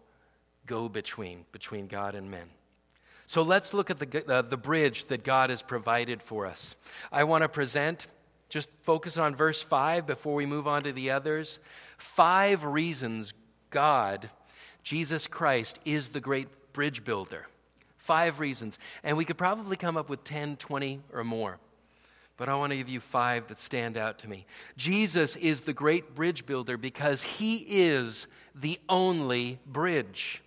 go 0.66 0.88
between 0.88 1.44
between 1.52 1.86
God 1.86 2.14
and 2.14 2.30
men. 2.30 2.48
So 3.26 3.42
let's 3.42 3.72
look 3.72 3.90
at 3.90 3.98
the, 3.98 4.24
uh, 4.32 4.42
the 4.42 4.56
bridge 4.56 5.06
that 5.06 5.24
God 5.24 5.50
has 5.50 5.62
provided 5.62 6.22
for 6.22 6.46
us. 6.46 6.76
I 7.10 7.24
want 7.24 7.42
to 7.42 7.48
present, 7.48 8.06
just 8.48 8.68
focus 8.82 9.16
on 9.18 9.34
verse 9.34 9.62
5 9.62 10.06
before 10.06 10.34
we 10.34 10.46
move 10.46 10.66
on 10.66 10.82
to 10.84 10.92
the 10.92 11.10
others. 11.10 11.58
Five 11.96 12.64
reasons 12.64 13.32
God, 13.70 14.30
Jesus 14.82 15.26
Christ, 15.26 15.78
is 15.84 16.10
the 16.10 16.20
great 16.20 16.48
bridge 16.72 17.04
builder. 17.04 17.46
Five 17.96 18.40
reasons. 18.40 18.78
And 19.02 19.16
we 19.16 19.24
could 19.24 19.38
probably 19.38 19.76
come 19.76 19.96
up 19.96 20.10
with 20.10 20.24
10, 20.24 20.56
20, 20.56 21.00
or 21.12 21.24
more. 21.24 21.58
But 22.36 22.48
I 22.48 22.56
want 22.56 22.72
to 22.72 22.76
give 22.76 22.88
you 22.88 23.00
five 23.00 23.46
that 23.48 23.60
stand 23.60 23.96
out 23.96 24.18
to 24.20 24.28
me. 24.28 24.44
Jesus 24.76 25.36
is 25.36 25.62
the 25.62 25.72
great 25.72 26.14
bridge 26.14 26.46
builder 26.46 26.76
because 26.76 27.22
he 27.22 27.64
is 27.66 28.26
the 28.54 28.78
only 28.88 29.58
bridge. 29.66 30.42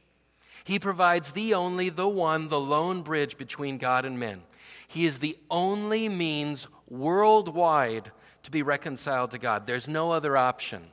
He 0.67 0.79
provides 0.79 1.31
the 1.31 1.53
only, 1.53 1.87
the 1.87 2.09
one, 2.09 2.49
the 2.49 2.59
lone 2.59 3.01
bridge 3.01 3.37
between 3.37 3.77
God 3.77 4.03
and 4.03 4.19
men. 4.19 4.41
He 4.85 5.05
is 5.05 5.19
the 5.19 5.37
only 5.49 6.09
means 6.09 6.67
worldwide 6.89 8.11
to 8.43 8.51
be 8.51 8.61
reconciled 8.61 9.31
to 9.31 9.37
God. 9.37 9.65
There's 9.65 9.87
no 9.87 10.11
other 10.11 10.35
option. 10.35 10.87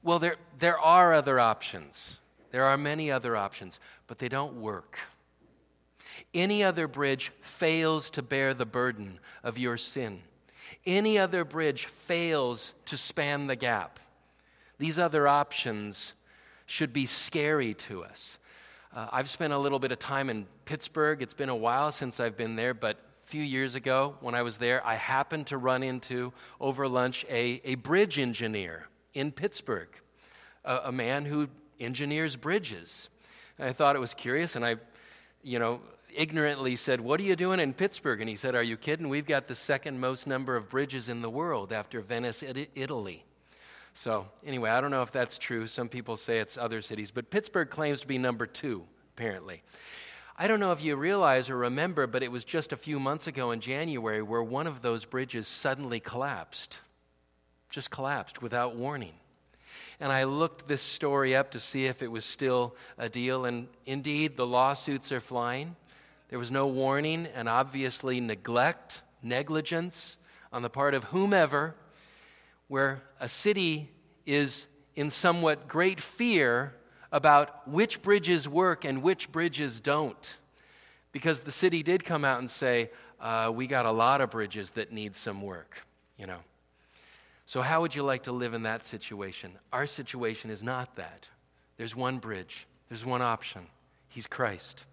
Well, 0.00 0.20
there, 0.20 0.36
there 0.60 0.78
are 0.78 1.12
other 1.12 1.40
options. 1.40 2.20
There 2.52 2.62
are 2.62 2.78
many 2.78 3.10
other 3.10 3.34
options, 3.36 3.80
but 4.06 4.20
they 4.20 4.28
don't 4.28 4.60
work. 4.60 4.96
Any 6.32 6.62
other 6.62 6.86
bridge 6.86 7.32
fails 7.40 8.10
to 8.10 8.22
bear 8.22 8.54
the 8.54 8.64
burden 8.64 9.18
of 9.42 9.58
your 9.58 9.76
sin. 9.76 10.20
Any 10.86 11.18
other 11.18 11.44
bridge 11.44 11.86
fails 11.86 12.74
to 12.84 12.96
span 12.96 13.48
the 13.48 13.56
gap. 13.56 13.98
These 14.78 15.00
other 15.00 15.26
options 15.26 16.14
should 16.64 16.92
be 16.92 17.06
scary 17.06 17.74
to 17.74 18.04
us. 18.04 18.38
Uh, 18.94 19.08
I've 19.10 19.30
spent 19.30 19.54
a 19.54 19.58
little 19.58 19.78
bit 19.78 19.90
of 19.90 19.98
time 19.98 20.28
in 20.28 20.46
Pittsburgh. 20.66 21.22
It's 21.22 21.32
been 21.32 21.48
a 21.48 21.56
while 21.56 21.90
since 21.92 22.20
I've 22.20 22.36
been 22.36 22.56
there, 22.56 22.74
but 22.74 22.98
a 23.24 23.26
few 23.26 23.42
years 23.42 23.74
ago 23.74 24.16
when 24.20 24.34
I 24.34 24.42
was 24.42 24.58
there, 24.58 24.86
I 24.86 24.96
happened 24.96 25.46
to 25.46 25.56
run 25.56 25.82
into, 25.82 26.34
over 26.60 26.86
lunch, 26.86 27.24
a, 27.30 27.62
a 27.64 27.76
bridge 27.76 28.18
engineer 28.18 28.88
in 29.14 29.32
Pittsburgh, 29.32 29.88
a, 30.66 30.80
a 30.84 30.92
man 30.92 31.24
who 31.24 31.48
engineers 31.80 32.36
bridges. 32.36 33.08
And 33.58 33.66
I 33.66 33.72
thought 33.72 33.96
it 33.96 33.98
was 33.98 34.12
curious, 34.12 34.56
and 34.56 34.64
I, 34.64 34.76
you 35.42 35.58
know, 35.58 35.80
ignorantly 36.14 36.76
said, 36.76 37.00
What 37.00 37.18
are 37.18 37.24
you 37.24 37.34
doing 37.34 37.60
in 37.60 37.72
Pittsburgh? 37.72 38.20
And 38.20 38.28
he 38.28 38.36
said, 38.36 38.54
Are 38.54 38.62
you 38.62 38.76
kidding? 38.76 39.08
We've 39.08 39.26
got 39.26 39.48
the 39.48 39.54
second 39.54 40.00
most 40.00 40.26
number 40.26 40.54
of 40.54 40.68
bridges 40.68 41.08
in 41.08 41.22
the 41.22 41.30
world 41.30 41.72
after 41.72 42.02
Venice, 42.02 42.44
Italy. 42.74 43.24
So, 43.94 44.26
anyway, 44.44 44.70
I 44.70 44.80
don't 44.80 44.90
know 44.90 45.02
if 45.02 45.12
that's 45.12 45.38
true. 45.38 45.66
Some 45.66 45.88
people 45.88 46.16
say 46.16 46.38
it's 46.38 46.56
other 46.56 46.80
cities, 46.80 47.10
but 47.10 47.30
Pittsburgh 47.30 47.68
claims 47.68 48.00
to 48.00 48.06
be 48.06 48.18
number 48.18 48.46
two, 48.46 48.84
apparently. 49.14 49.62
I 50.36 50.46
don't 50.46 50.60
know 50.60 50.72
if 50.72 50.82
you 50.82 50.96
realize 50.96 51.50
or 51.50 51.56
remember, 51.56 52.06
but 52.06 52.22
it 52.22 52.32
was 52.32 52.44
just 52.44 52.72
a 52.72 52.76
few 52.76 52.98
months 52.98 53.26
ago 53.26 53.50
in 53.50 53.60
January 53.60 54.22
where 54.22 54.42
one 54.42 54.66
of 54.66 54.80
those 54.80 55.04
bridges 55.04 55.46
suddenly 55.46 56.00
collapsed. 56.00 56.80
Just 57.68 57.90
collapsed 57.90 58.40
without 58.40 58.74
warning. 58.74 59.12
And 60.00 60.10
I 60.10 60.24
looked 60.24 60.66
this 60.66 60.82
story 60.82 61.36
up 61.36 61.50
to 61.52 61.60
see 61.60 61.84
if 61.84 62.02
it 62.02 62.10
was 62.10 62.24
still 62.24 62.74
a 62.98 63.08
deal, 63.08 63.44
and 63.44 63.68
indeed, 63.86 64.36
the 64.36 64.46
lawsuits 64.46 65.12
are 65.12 65.20
flying. 65.20 65.76
There 66.28 66.38
was 66.38 66.50
no 66.50 66.66
warning, 66.66 67.28
and 67.34 67.48
obviously, 67.48 68.20
neglect, 68.20 69.02
negligence 69.22 70.16
on 70.50 70.62
the 70.62 70.70
part 70.70 70.94
of 70.94 71.04
whomever 71.04 71.76
where 72.72 73.02
a 73.20 73.28
city 73.28 73.90
is 74.24 74.66
in 74.94 75.10
somewhat 75.10 75.68
great 75.68 76.00
fear 76.00 76.72
about 77.12 77.68
which 77.68 78.00
bridges 78.00 78.48
work 78.48 78.86
and 78.86 79.02
which 79.02 79.30
bridges 79.30 79.78
don't. 79.78 80.38
Because 81.12 81.40
the 81.40 81.52
city 81.52 81.82
did 81.82 82.02
come 82.02 82.24
out 82.24 82.38
and 82.38 82.50
say, 82.50 82.90
uh, 83.20 83.52
we 83.54 83.66
got 83.66 83.84
a 83.84 83.90
lot 83.90 84.22
of 84.22 84.30
bridges 84.30 84.70
that 84.70 84.90
need 84.90 85.14
some 85.14 85.42
work, 85.42 85.86
you 86.16 86.26
know. 86.26 86.38
So, 87.44 87.60
how 87.60 87.82
would 87.82 87.94
you 87.94 88.04
like 88.04 88.22
to 88.22 88.32
live 88.32 88.54
in 88.54 88.62
that 88.62 88.86
situation? 88.86 89.52
Our 89.70 89.86
situation 89.86 90.48
is 90.48 90.62
not 90.62 90.96
that. 90.96 91.28
There's 91.76 91.94
one 91.94 92.20
bridge, 92.20 92.66
there's 92.88 93.04
one 93.04 93.20
option. 93.20 93.66
He's 94.08 94.26
Christ. 94.26 94.86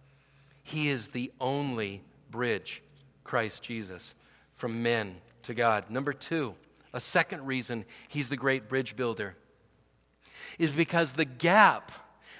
He 0.64 0.90
is 0.90 1.08
the 1.08 1.32
only 1.40 2.02
bridge, 2.30 2.84
Christ 3.24 3.64
Jesus, 3.64 4.16
from 4.52 4.84
men 4.84 5.22
to 5.44 5.54
God. 5.54 5.90
Number 5.90 6.12
two, 6.12 6.56
a 6.94 7.00
second 7.00 7.46
reason 7.46 7.86
he's 8.08 8.30
the 8.30 8.38
great 8.38 8.70
bridge 8.70 8.96
builder 8.96 9.36
is 10.58 10.72
because 10.72 11.14
the 11.14 11.26
gap 11.26 11.92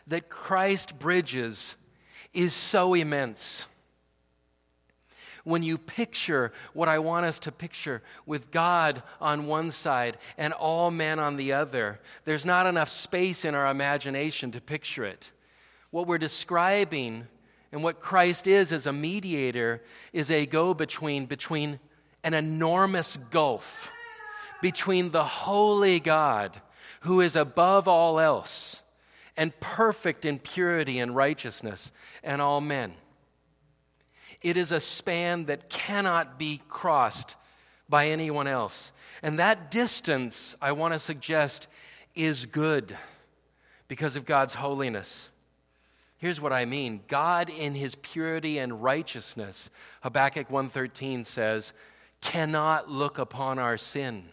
that 0.08 0.30
Christ 0.30 1.00
bridges 1.00 1.76
is 2.34 2.54
so 2.54 2.94
immense. 2.94 3.66
When 5.44 5.64
you 5.64 5.78
picture 5.78 6.52
what 6.74 6.90
I 6.90 7.00
want 7.00 7.26
us 7.26 7.40
to 7.40 7.52
picture 7.52 8.04
with 8.26 8.52
God 8.52 9.02
on 9.22 9.48
one 9.48 9.72
side 9.72 10.18
and 10.38 10.54
all 10.54 10.92
men 10.92 11.18
on 11.18 11.38
the 11.38 11.54
other, 11.54 12.00
there's 12.26 12.46
not 12.46 12.68
enough 12.68 12.90
space 12.90 13.46
in 13.46 13.56
our 13.56 13.68
imagination 13.68 14.52
to 14.52 14.62
picture 14.62 15.06
it. 15.06 15.32
What 15.92 16.08
we're 16.08 16.18
describing 16.18 17.28
and 17.72 17.84
what 17.84 18.00
Christ 18.00 18.48
is 18.48 18.74
as 18.74 18.86
a 18.86 18.94
mediator 18.94 19.82
is 20.12 20.30
a 20.30 20.46
go 20.46 20.74
between 20.74 21.26
between 21.26 21.80
an 22.24 22.34
enormous 22.34 23.18
gulf 23.32 23.92
between 24.62 25.12
the 25.12 25.24
holy 25.24 26.00
God, 26.00 26.62
who 27.02 27.22
is 27.22 27.36
above 27.36 27.88
all 27.88 28.20
else, 28.20 28.82
and 29.38 29.58
perfect 29.60 30.26
in 30.26 30.40
purity 30.40 31.00
and 31.00 31.16
righteousness, 31.16 31.92
and 32.24 32.42
all 32.42 32.62
men. 32.62 32.94
It 34.42 34.58
is 34.58 34.72
a 34.72 34.80
span 34.80 35.46
that 35.46 35.70
cannot 35.70 36.40
be 36.40 36.62
crossed 36.70 37.36
by 37.88 38.08
anyone 38.10 38.48
else. 38.48 38.92
And 39.24 39.40
that 39.40 39.72
distance, 39.72 40.56
I 40.62 40.72
want 40.74 40.94
to 40.94 41.00
suggest, 41.00 41.68
is 42.16 42.46
good 42.46 42.96
because 43.88 44.16
of 44.16 44.26
God's 44.26 44.56
holiness. 44.56 45.30
Here's 46.18 46.42
what 46.42 46.54
I 46.54 46.66
mean. 46.66 47.02
God 47.08 47.50
in 47.50 47.76
his 47.76 47.96
purity 47.96 48.60
and 48.60 48.84
righteousness, 48.84 49.70
Habakkuk 50.02 50.50
1:13 50.50 51.26
says, 51.26 51.74
cannot 52.22 52.90
look 52.90 53.18
upon 53.18 53.58
our 53.58 53.78
sin 53.78 54.26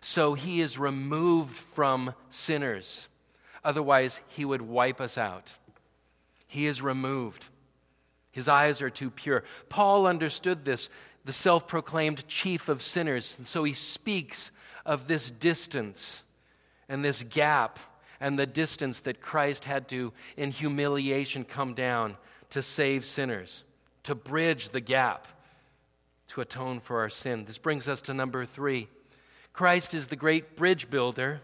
so 0.00 0.34
he 0.34 0.60
is 0.60 0.78
removed 0.78 1.56
from 1.56 2.14
sinners. 2.30 3.08
Otherwise, 3.62 4.20
he 4.28 4.44
would 4.44 4.62
wipe 4.62 5.00
us 5.00 5.18
out. 5.18 5.56
He 6.46 6.66
is 6.66 6.82
removed. 6.82 7.48
His 8.32 8.48
eyes 8.48 8.80
are 8.80 8.90
too 8.90 9.10
pure. 9.10 9.44
Paul 9.68 10.06
understood 10.06 10.64
this, 10.64 10.88
the 11.24 11.32
self 11.32 11.66
proclaimed 11.68 12.26
chief 12.26 12.68
of 12.68 12.82
sinners. 12.82 13.36
And 13.38 13.46
so 13.46 13.64
he 13.64 13.74
speaks 13.74 14.50
of 14.86 15.06
this 15.06 15.30
distance 15.30 16.22
and 16.88 17.04
this 17.04 17.22
gap 17.22 17.78
and 18.20 18.38
the 18.38 18.46
distance 18.46 19.00
that 19.00 19.20
Christ 19.20 19.64
had 19.64 19.88
to, 19.88 20.12
in 20.36 20.50
humiliation, 20.50 21.44
come 21.44 21.74
down 21.74 22.16
to 22.50 22.62
save 22.62 23.04
sinners, 23.04 23.64
to 24.02 24.14
bridge 24.14 24.70
the 24.70 24.80
gap, 24.80 25.28
to 26.28 26.40
atone 26.40 26.80
for 26.80 27.00
our 27.00 27.08
sin. 27.08 27.44
This 27.44 27.58
brings 27.58 27.88
us 27.88 28.02
to 28.02 28.14
number 28.14 28.44
three 28.44 28.88
Christ 29.60 29.92
is 29.92 30.06
the 30.06 30.16
great 30.16 30.56
bridge 30.56 30.88
builder 30.88 31.42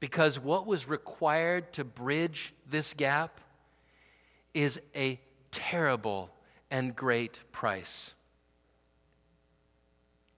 because 0.00 0.40
what 0.40 0.66
was 0.66 0.88
required 0.88 1.74
to 1.74 1.84
bridge 1.84 2.54
this 2.70 2.94
gap 2.94 3.38
is 4.54 4.80
a 4.96 5.20
terrible 5.50 6.30
and 6.70 6.96
great 6.96 7.38
price. 7.52 8.14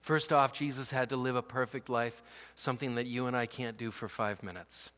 First 0.01 0.33
off, 0.33 0.51
Jesus 0.51 0.91
had 0.91 1.07
to 1.07 1.15
live 1.15 1.37
a 1.37 1.41
perfect 1.41 1.87
life, 1.87 2.21
something 2.57 2.95
that 2.95 3.05
you 3.05 3.27
and 3.27 3.37
I 3.37 3.45
can't 3.45 3.77
do 3.77 3.91
for 3.91 4.09
five 4.09 4.43
minutes. 4.43 4.89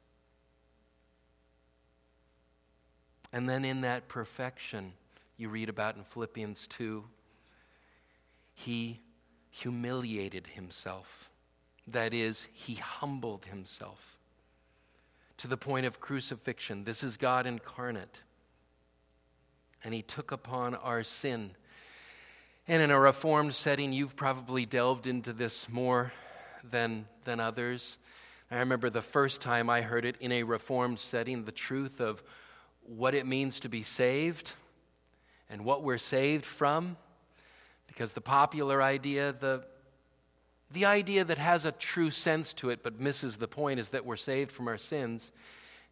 And 3.32 3.48
then 3.48 3.64
in 3.64 3.82
that 3.82 4.08
perfection, 4.08 4.94
you 5.38 5.50
read 5.50 5.70
about 5.70 5.96
in 5.96 6.02
Philippians 6.02 6.66
2, 6.66 7.04
he 8.56 9.00
humiliated 9.62 10.48
himself. 10.48 11.30
That 11.88 12.14
is, 12.14 12.48
he 12.54 12.76
humbled 12.76 13.46
himself 13.46 14.18
to 15.38 15.48
the 15.48 15.58
point 15.58 15.86
of 15.86 16.00
crucifixion. 16.00 16.84
This 16.84 17.04
is 17.04 17.18
God 17.18 17.46
incarnate. 17.46 18.22
And 19.84 19.94
he 19.94 20.02
took 20.02 20.32
upon 20.32 20.76
our 20.76 21.04
sin. 21.04 21.52
And 22.68 22.82
in 22.82 22.92
a 22.92 23.00
reformed 23.00 23.54
setting, 23.54 23.94
you've 23.94 24.16
probably 24.16 24.66
delved 24.66 25.08
into 25.08 25.34
this 25.34 25.70
more 25.70 26.12
than, 26.64 27.08
than 27.24 27.40
others. 27.40 27.98
I 28.52 28.58
remember 28.58 28.90
the 28.90 29.02
first 29.02 29.42
time 29.42 29.70
I 29.70 29.82
heard 29.82 30.06
it 30.06 30.18
in 30.20 30.32
a 30.32 30.44
reformed 30.44 31.00
setting, 31.00 31.46
the 31.46 31.52
truth 31.52 32.02
of 32.02 32.22
what 32.84 33.14
it 33.14 33.26
means 33.26 33.60
to 33.62 33.70
be 33.70 33.84
saved 33.84 34.54
and 35.50 35.64
what 35.64 35.84
we're 35.84 35.98
saved 35.98 36.46
from. 36.46 36.98
Because 37.98 38.14
the 38.14 38.22
popular 38.22 38.80
idea, 38.84 39.34
the, 39.34 39.64
the 40.72 40.86
idea 40.86 41.24
that 41.24 41.40
has 41.40 41.66
a 41.66 41.72
true 41.72 42.12
sense 42.12 42.54
to 42.54 42.70
it 42.70 42.84
but 42.84 43.00
misses 43.00 43.38
the 43.38 43.48
point, 43.48 43.80
is 43.80 43.90
that 43.90 44.06
we're 44.06 44.16
saved 44.16 44.52
from 44.52 44.68
our 44.68 44.78
sins. 44.78 45.32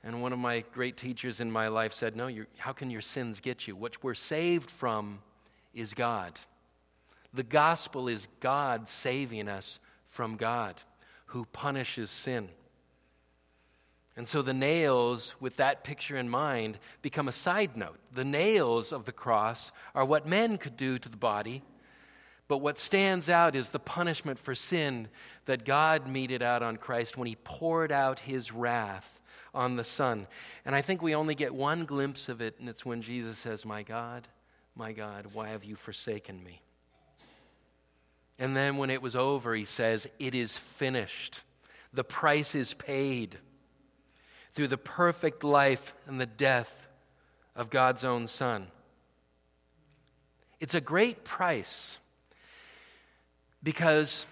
And 0.03 0.21
one 0.21 0.31
of 0.31 0.37
my 0.37 0.63
great 0.71 0.97
teachers 0.97 1.41
in 1.41 1.51
my 1.51 1.67
life 1.67 1.93
said, 1.93 2.15
No, 2.15 2.29
how 2.59 2.73
can 2.73 2.91
your 2.91 3.01
sins 3.01 3.39
get 3.39 3.67
you? 3.67 3.75
What 3.75 4.03
we're 4.03 4.13
saved 4.13 4.69
from 4.69 5.23
is 5.73 5.95
God. 5.95 6.33
The 7.33 7.41
gospel 7.41 8.07
is 8.07 8.27
God 8.39 8.87
saving 8.87 9.47
us 9.47 9.79
from 10.05 10.35
God, 10.35 10.79
who 11.25 11.45
punishes 11.45 12.11
sin. 12.11 12.49
And 14.15 14.27
so 14.27 14.43
the 14.43 14.53
nails, 14.53 15.33
with 15.39 15.55
that 15.55 15.83
picture 15.83 16.17
in 16.17 16.29
mind, 16.29 16.77
become 17.01 17.27
a 17.27 17.31
side 17.31 17.75
note. 17.75 17.97
The 18.13 18.23
nails 18.23 18.93
of 18.93 19.05
the 19.05 19.11
cross 19.11 19.71
are 19.95 20.05
what 20.05 20.27
men 20.27 20.59
could 20.59 20.77
do 20.77 20.99
to 20.99 21.09
the 21.09 21.17
body, 21.17 21.63
but 22.47 22.59
what 22.59 22.77
stands 22.77 23.29
out 23.29 23.55
is 23.55 23.69
the 23.69 23.79
punishment 23.79 24.37
for 24.37 24.53
sin 24.53 25.07
that 25.45 25.65
God 25.65 26.07
meted 26.07 26.41
out 26.41 26.61
on 26.61 26.77
Christ 26.77 27.17
when 27.17 27.27
he 27.27 27.35
poured 27.35 27.91
out 27.91 28.19
his 28.19 28.51
wrath 28.51 29.19
on 29.53 29.77
the 29.77 29.83
Son. 29.83 30.27
And 30.63 30.75
I 30.75 30.81
think 30.81 31.01
we 31.01 31.15
only 31.15 31.33
get 31.33 31.55
one 31.55 31.85
glimpse 31.85 32.29
of 32.29 32.41
it, 32.41 32.55
and 32.59 32.69
it's 32.69 32.85
when 32.85 33.01
Jesus 33.01 33.39
says, 33.39 33.65
My 33.65 33.81
God, 33.81 34.27
my 34.75 34.91
God, 34.91 35.27
why 35.33 35.49
have 35.49 35.63
you 35.63 35.75
forsaken 35.75 36.43
me? 36.43 36.61
And 38.37 38.55
then 38.55 38.77
when 38.77 38.89
it 38.89 39.01
was 39.01 39.15
over, 39.15 39.55
he 39.55 39.65
says, 39.65 40.07
It 40.19 40.35
is 40.35 40.55
finished. 40.55 41.43
The 41.93 42.03
price 42.03 42.53
is 42.53 42.73
paid 42.73 43.37
through 44.51 44.67
the 44.67 44.77
perfect 44.77 45.43
life 45.43 45.93
and 46.05 46.19
the 46.19 46.25
death 46.25 46.87
of 47.55 47.69
God's 47.69 48.03
own 48.03 48.27
Son. 48.27 48.67
It's 50.59 50.75
a 50.75 50.81
great 50.81 51.23
price 51.23 51.97
because, 53.65 54.27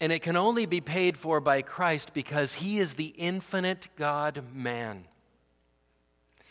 and 0.00 0.12
it 0.12 0.20
can 0.20 0.36
only 0.36 0.66
be 0.66 0.80
paid 0.82 1.16
for 1.16 1.40
by 1.40 1.62
Christ 1.62 2.12
because 2.12 2.54
He 2.54 2.78
is 2.78 2.94
the 2.94 3.14
infinite 3.16 3.88
God 3.96 4.42
man. 4.52 5.04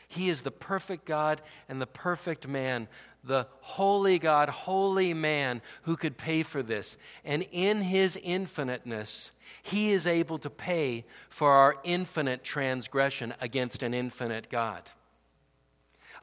He 0.07 0.29
is 0.29 0.43
the 0.43 0.51
perfect 0.51 1.05
God 1.05 1.41
and 1.67 1.81
the 1.81 1.87
perfect 1.87 2.47
man, 2.47 2.87
the 3.23 3.47
holy 3.61 4.17
God, 4.17 4.47
holy 4.47 5.13
man 5.13 5.61
who 5.81 5.97
could 5.97 6.17
pay 6.17 6.43
for 6.43 6.63
this. 6.63 6.97
And 7.25 7.45
in 7.51 7.81
his 7.81 8.15
infiniteness, 8.15 9.31
he 9.63 9.91
is 9.91 10.05
able 10.05 10.37
to 10.37 10.51
pay 10.51 11.03
for 11.29 11.49
our 11.49 11.77
infinite 11.83 12.43
transgression 12.43 13.33
against 13.41 13.81
an 13.81 13.95
infinite 13.95 14.51
God. 14.51 14.83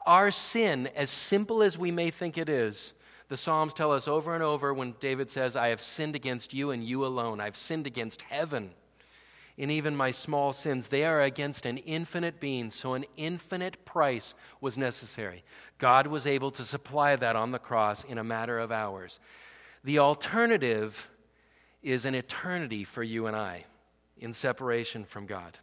Our 0.07 0.31
sin, 0.31 0.89
as 0.95 1.11
simple 1.11 1.61
as 1.61 1.77
we 1.77 1.91
may 1.91 2.13
think 2.13 2.39
it 2.39 2.49
is, 2.49 2.93
the 3.31 3.37
Psalms 3.37 3.73
tell 3.73 3.93
us 3.93 4.09
over 4.09 4.35
and 4.35 4.43
over 4.43 4.75
when 4.75 4.97
David 4.99 5.31
says, 5.31 5.55
I 5.55 5.69
have 5.69 5.81
sinned 5.81 6.17
against 6.17 6.53
you 6.53 6.73
and 6.73 6.85
you 6.85 7.07
alone. 7.07 7.41
I've 7.41 7.57
sinned 7.57 7.87
against 7.87 8.23
heaven 8.23 8.73
in 9.57 9.71
even 9.71 9.95
my 9.95 10.11
small 10.11 10.53
sins. 10.53 10.89
They 10.89 11.05
are 11.05 11.23
against 11.23 11.65
an 11.65 11.79
infinite 11.79 12.41
being, 12.41 12.71
so 12.71 12.95
an 12.95 13.05
infinite 13.17 13.85
price 13.85 14.35
was 14.61 14.77
necessary. 14.77 15.45
God 15.79 16.09
was 16.09 16.27
able 16.27 16.51
to 16.51 16.65
supply 16.65 17.15
that 17.15 17.37
on 17.37 17.53
the 17.53 17.61
cross 17.61 18.03
in 18.03 18.19
a 18.19 18.25
matter 18.25 18.59
of 18.59 18.73
hours. 18.73 19.21
The 19.85 20.01
alternative 20.01 21.09
is 21.85 22.05
an 22.05 22.17
eternity 22.17 22.83
for 22.83 23.05
you 23.05 23.29
and 23.29 23.37
I 23.37 23.65
in 24.19 24.33
separation 24.33 25.05
from 25.05 25.27
God. 25.27 25.57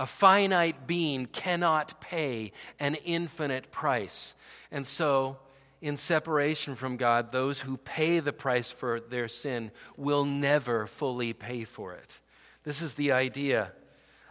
A 0.00 0.06
finite 0.06 0.88
being 0.88 1.26
cannot 1.26 2.00
pay 2.00 2.50
an 2.80 2.96
infinite 2.96 3.70
price. 3.70 4.34
And 4.72 4.84
so, 4.84 5.38
in 5.84 5.98
separation 5.98 6.74
from 6.76 6.96
God, 6.96 7.30
those 7.30 7.60
who 7.60 7.76
pay 7.76 8.18
the 8.18 8.32
price 8.32 8.70
for 8.70 9.00
their 9.00 9.28
sin 9.28 9.70
will 9.98 10.24
never 10.24 10.86
fully 10.86 11.34
pay 11.34 11.64
for 11.64 11.92
it. 11.92 12.20
This 12.62 12.80
is 12.80 12.94
the 12.94 13.12
idea 13.12 13.70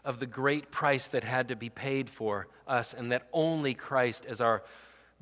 of 0.04 0.20
the 0.20 0.26
great 0.26 0.72
price 0.72 1.06
that 1.10 1.24
had 1.24 1.50
to 1.50 1.56
be 1.56 1.70
paid 1.70 2.10
for 2.10 2.48
us 2.68 2.96
and 2.96 3.12
that 3.12 3.28
only 3.32 3.76
Christ, 3.76 4.26
as 4.26 4.42
our 4.42 4.64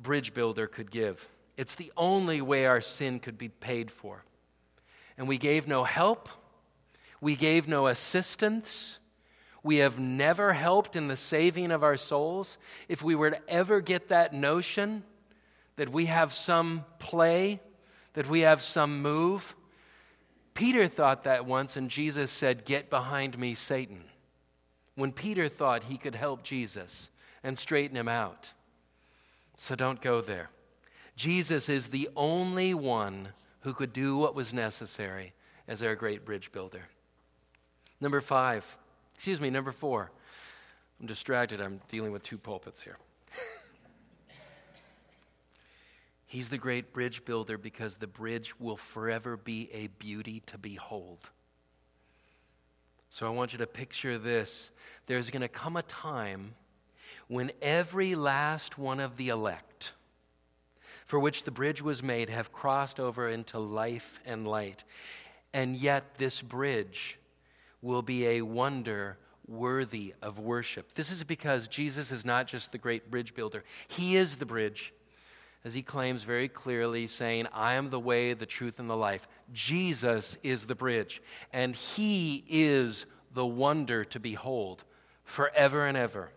bridge 0.00 0.32
builder, 0.32 0.66
could 0.66 0.90
give. 0.90 1.28
It's 1.58 1.74
the 1.74 1.92
only 1.98 2.40
way 2.40 2.64
our 2.64 2.80
sin 2.80 3.20
could 3.20 3.36
be 3.36 3.50
paid 3.50 3.90
for. 3.90 4.24
And 5.18 5.28
we 5.28 5.36
gave 5.36 5.68
no 5.68 5.84
help, 5.84 6.30
we 7.20 7.36
gave 7.36 7.68
no 7.68 7.88
assistance. 7.88 8.98
We 9.64 9.76
have 9.76 10.00
never 10.00 10.54
helped 10.54 10.96
in 10.96 11.06
the 11.06 11.14
saving 11.14 11.70
of 11.70 11.84
our 11.84 11.96
souls. 11.96 12.58
If 12.88 13.00
we 13.00 13.14
were 13.14 13.30
to 13.30 13.48
ever 13.48 13.80
get 13.80 14.08
that 14.08 14.34
notion 14.34 15.04
that 15.76 15.90
we 15.90 16.06
have 16.06 16.32
some 16.32 16.84
play, 16.98 17.60
that 18.14 18.28
we 18.28 18.40
have 18.40 18.62
some 18.62 19.02
move, 19.02 19.54
Peter 20.54 20.86
thought 20.86 21.24
that 21.24 21.46
once, 21.46 21.76
and 21.76 21.90
Jesus 21.90 22.30
said, 22.30 22.64
Get 22.64 22.90
behind 22.90 23.38
me, 23.38 23.54
Satan. 23.54 24.04
When 24.94 25.12
Peter 25.12 25.48
thought 25.48 25.84
he 25.84 25.96
could 25.96 26.14
help 26.14 26.42
Jesus 26.42 27.10
and 27.42 27.58
straighten 27.58 27.96
him 27.96 28.08
out. 28.08 28.52
So 29.56 29.74
don't 29.74 30.00
go 30.00 30.20
there. 30.20 30.50
Jesus 31.16 31.68
is 31.68 31.88
the 31.88 32.08
only 32.16 32.74
one 32.74 33.28
who 33.60 33.72
could 33.72 33.92
do 33.92 34.16
what 34.16 34.34
was 34.34 34.52
necessary 34.52 35.32
as 35.66 35.82
our 35.82 35.94
great 35.94 36.24
bridge 36.24 36.52
builder. 36.52 36.82
Number 38.00 38.20
five, 38.20 38.76
excuse 39.14 39.40
me, 39.40 39.48
number 39.48 39.72
four. 39.72 40.10
I'm 41.00 41.06
distracted. 41.06 41.60
I'm 41.60 41.80
dealing 41.88 42.12
with 42.12 42.22
two 42.22 42.38
pulpits 42.38 42.80
here. 42.80 42.98
He's 46.32 46.48
the 46.48 46.56
great 46.56 46.94
bridge 46.94 47.26
builder 47.26 47.58
because 47.58 47.96
the 47.96 48.06
bridge 48.06 48.58
will 48.58 48.78
forever 48.78 49.36
be 49.36 49.68
a 49.70 49.88
beauty 49.88 50.40
to 50.46 50.56
behold. 50.56 51.28
So 53.10 53.26
I 53.26 53.28
want 53.28 53.52
you 53.52 53.58
to 53.58 53.66
picture 53.66 54.16
this. 54.16 54.70
There's 55.06 55.28
going 55.28 55.42
to 55.42 55.48
come 55.48 55.76
a 55.76 55.82
time 55.82 56.54
when 57.28 57.52
every 57.60 58.14
last 58.14 58.78
one 58.78 58.98
of 58.98 59.18
the 59.18 59.28
elect, 59.28 59.92
for 61.04 61.20
which 61.20 61.44
the 61.44 61.50
bridge 61.50 61.82
was 61.82 62.02
made, 62.02 62.30
have 62.30 62.50
crossed 62.50 62.98
over 62.98 63.28
into 63.28 63.58
life 63.58 64.18
and 64.24 64.48
light. 64.48 64.84
And 65.52 65.76
yet, 65.76 66.14
this 66.16 66.40
bridge 66.40 67.18
will 67.82 68.00
be 68.00 68.26
a 68.26 68.40
wonder 68.40 69.18
worthy 69.46 70.14
of 70.22 70.38
worship. 70.38 70.94
This 70.94 71.12
is 71.12 71.24
because 71.24 71.68
Jesus 71.68 72.10
is 72.10 72.24
not 72.24 72.46
just 72.46 72.72
the 72.72 72.78
great 72.78 73.10
bridge 73.10 73.34
builder, 73.34 73.64
He 73.86 74.16
is 74.16 74.36
the 74.36 74.46
bridge 74.46 74.94
as 75.64 75.74
he 75.74 75.82
claims 75.82 76.24
very 76.24 76.48
clearly, 76.48 77.06
saying, 77.06 77.46
I 77.52 77.74
am 77.74 77.90
the 77.90 78.00
way, 78.00 78.34
the 78.34 78.46
truth, 78.46 78.78
and 78.78 78.90
the 78.90 78.96
life. 78.96 79.28
Jesus 79.52 80.36
is 80.42 80.66
the 80.66 80.74
bridge, 80.74 81.22
and 81.52 81.74
he 81.76 82.44
is 82.48 83.06
the 83.32 83.46
wonder 83.46 84.04
to 84.04 84.18
behold 84.18 84.82
forever 85.24 85.86
and 85.86 85.96
ever. 85.96 86.30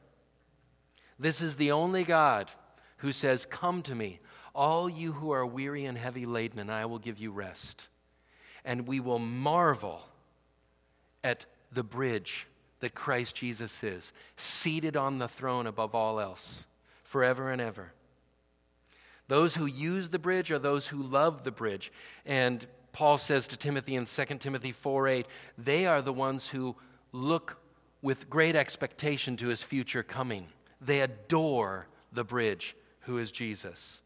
This 1.17 1.41
is 1.41 1.55
the 1.55 1.71
only 1.71 2.03
God 2.03 2.51
who 2.97 3.11
says, 3.11 3.45
Come 3.45 3.81
to 3.83 3.95
me, 3.95 4.19
all 4.53 4.89
you 4.89 5.13
who 5.13 5.31
are 5.31 5.45
weary 5.45 5.85
and 5.85 5.97
heavy 5.97 6.25
laden, 6.25 6.59
and 6.59 6.71
I 6.71 6.85
will 6.85 6.99
give 6.99 7.17
you 7.17 7.31
rest. 7.31 7.89
And 8.63 8.87
we 8.87 8.99
will 8.99 9.19
marvel 9.19 10.01
at 11.23 11.45
the 11.71 11.83
bridge 11.83 12.47
that 12.79 12.93
Christ 12.93 13.35
Jesus 13.35 13.83
is, 13.83 14.13
seated 14.37 14.95
on 14.95 15.17
the 15.17 15.27
throne 15.27 15.65
above 15.65 15.95
all 15.95 16.19
else, 16.19 16.65
forever 17.03 17.49
and 17.49 17.61
ever. 17.61 17.93
Those 19.27 19.55
who 19.55 19.65
use 19.65 20.09
the 20.09 20.19
bridge 20.19 20.51
are 20.51 20.59
those 20.59 20.87
who 20.87 21.01
love 21.01 21.43
the 21.43 21.51
bridge. 21.51 21.91
And 22.25 22.65
Paul 22.91 23.17
says 23.17 23.47
to 23.49 23.57
Timothy 23.57 23.95
in 23.95 24.05
2 24.05 24.25
Timothy 24.39 24.71
4 24.71 25.07
8, 25.07 25.27
they 25.57 25.85
are 25.85 26.01
the 26.01 26.13
ones 26.13 26.49
who 26.49 26.75
look 27.11 27.57
with 28.01 28.29
great 28.29 28.55
expectation 28.55 29.35
to 29.37 29.47
his 29.47 29.63
future 29.63 30.03
coming. 30.03 30.47
They 30.79 31.01
adore 31.01 31.87
the 32.13 32.23
bridge, 32.23 32.75
who 33.01 33.17
is 33.17 33.31
Jesus. 33.31 34.01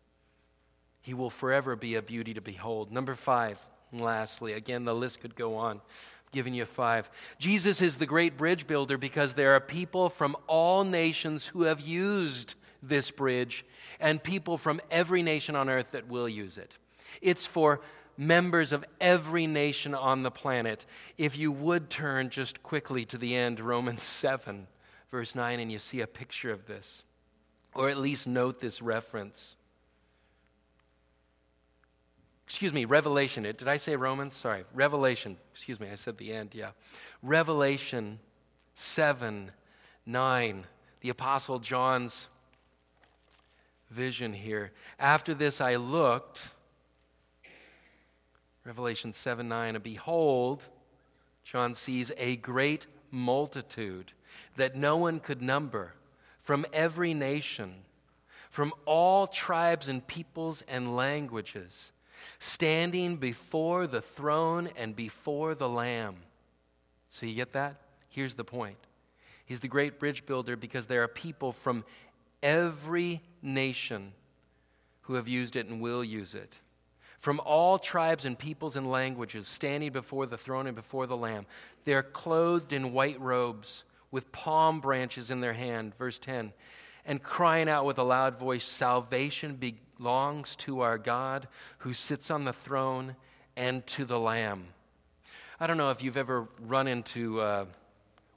He 1.01 1.13
will 1.13 1.29
forever 1.29 1.75
be 1.75 1.95
a 1.95 2.01
beauty 2.01 2.33
to 2.33 2.41
behold. 2.41 2.91
Number 2.91 3.15
five, 3.15 3.59
and 3.91 4.01
lastly, 4.01 4.53
again, 4.53 4.85
the 4.85 4.95
list 4.95 5.19
could 5.21 5.35
go 5.35 5.55
on. 5.55 5.81
Giving 6.31 6.53
you 6.53 6.65
five. 6.65 7.09
Jesus 7.39 7.81
is 7.81 7.97
the 7.97 8.05
great 8.05 8.37
bridge 8.37 8.67
builder 8.67 8.97
because 8.97 9.33
there 9.33 9.55
are 9.55 9.59
people 9.59 10.09
from 10.09 10.37
all 10.45 10.83
nations 10.83 11.47
who 11.47 11.63
have 11.63 11.81
used 11.81 12.53
this 12.81 13.11
bridge 13.11 13.65
and 13.99 14.21
people 14.23 14.57
from 14.57 14.81
every 14.89 15.21
nation 15.21 15.55
on 15.55 15.69
earth 15.69 15.91
that 15.91 16.07
will 16.07 16.29
use 16.29 16.57
it. 16.57 16.73
It's 17.21 17.45
for 17.45 17.81
members 18.17 18.71
of 18.71 18.85
every 18.99 19.47
nation 19.47 19.95
on 19.95 20.23
the 20.23 20.31
planet. 20.31 20.85
If 21.17 21.37
you 21.37 21.51
would 21.51 21.89
turn 21.89 22.29
just 22.29 22.61
quickly 22.63 23.05
to 23.05 23.17
the 23.17 23.35
end, 23.35 23.59
Romans 23.59 24.03
7, 24.05 24.67
verse 25.11 25.35
9, 25.35 25.59
and 25.59 25.71
you 25.71 25.79
see 25.79 26.01
a 26.01 26.07
picture 26.07 26.51
of 26.51 26.65
this, 26.65 27.03
or 27.73 27.89
at 27.89 27.97
least 27.97 28.27
note 28.27 28.59
this 28.59 28.81
reference. 28.81 29.55
Excuse 32.45 32.73
me, 32.73 32.85
Revelation. 32.85 33.43
Did 33.43 33.67
I 33.67 33.77
say 33.77 33.95
Romans? 33.95 34.35
Sorry, 34.35 34.63
Revelation. 34.73 35.37
Excuse 35.51 35.79
me, 35.79 35.87
I 35.91 35.95
said 35.95 36.17
the 36.17 36.33
end, 36.33 36.55
yeah. 36.55 36.71
Revelation 37.21 38.19
7, 38.73 39.51
9 40.05 40.65
the 41.01 41.09
Apostle 41.09 41.59
John's 41.59 42.27
vision 43.89 44.33
here. 44.33 44.71
After 44.99 45.33
this, 45.33 45.61
I 45.61 45.75
looked, 45.75 46.49
Revelation 48.65 49.13
7 49.13 49.47
9, 49.47 49.75
and 49.75 49.83
behold, 49.83 50.63
John 51.43 51.73
sees 51.73 52.11
a 52.17 52.35
great 52.37 52.87
multitude 53.11 54.11
that 54.55 54.75
no 54.75 54.97
one 54.97 55.19
could 55.19 55.41
number 55.41 55.93
from 56.39 56.65
every 56.71 57.13
nation, 57.13 57.73
from 58.49 58.73
all 58.85 59.27
tribes 59.27 59.87
and 59.87 60.05
peoples 60.05 60.63
and 60.67 60.95
languages, 60.95 61.91
standing 62.39 63.17
before 63.17 63.87
the 63.87 64.01
throne 64.01 64.69
and 64.75 64.95
before 64.95 65.55
the 65.55 65.69
Lamb. 65.69 66.17
So 67.09 67.25
you 67.25 67.35
get 67.35 67.53
that? 67.53 67.77
Here's 68.09 68.35
the 68.35 68.43
point. 68.43 68.77
He's 69.45 69.59
the 69.59 69.67
great 69.67 69.99
bridge 69.99 70.25
builder 70.27 70.55
because 70.55 70.85
there 70.85 71.01
are 71.01 71.07
people 71.07 71.51
from 71.51 71.83
every 72.41 73.21
nation 73.41 74.13
who 75.01 75.15
have 75.15 75.27
used 75.27 75.55
it 75.55 75.67
and 75.67 75.81
will 75.81 76.03
use 76.03 76.35
it. 76.35 76.59
From 77.17 77.41
all 77.43 77.77
tribes 77.79 78.25
and 78.25 78.37
peoples 78.37 78.75
and 78.75 78.89
languages, 78.89 79.47
standing 79.47 79.91
before 79.91 80.25
the 80.25 80.37
throne 80.37 80.67
and 80.67 80.75
before 80.75 81.05
the 81.05 81.17
Lamb. 81.17 81.45
They're 81.83 82.03
clothed 82.03 82.71
in 82.71 82.93
white 82.93 83.19
robes 83.19 83.83
with 84.11 84.31
palm 84.31 84.79
branches 84.79 85.29
in 85.29 85.41
their 85.41 85.53
hand. 85.53 85.95
Verse 85.97 86.19
10 86.19 86.53
and 87.09 87.23
crying 87.23 87.67
out 87.67 87.85
with 87.85 87.97
a 87.97 88.03
loud 88.03 88.37
voice, 88.37 88.63
Salvation 88.63 89.55
belongs 89.97 90.55
to 90.57 90.81
our 90.81 90.99
God 90.99 91.47
who 91.79 91.93
sits 91.93 92.29
on 92.29 92.43
the 92.43 92.53
throne 92.53 93.15
and 93.55 93.85
to 93.87 94.05
the 94.05 94.19
Lamb. 94.19 94.67
I 95.59 95.65
don't 95.65 95.77
know 95.77 95.89
if 95.89 96.03
you've 96.03 96.17
ever 96.17 96.47
run 96.61 96.87
into 96.87 97.41
uh, 97.41 97.65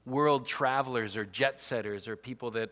world 0.06 0.46
travelers 0.46 1.18
or 1.18 1.26
jet 1.26 1.60
setters 1.60 2.08
or 2.08 2.16
people 2.16 2.52
that 2.52 2.70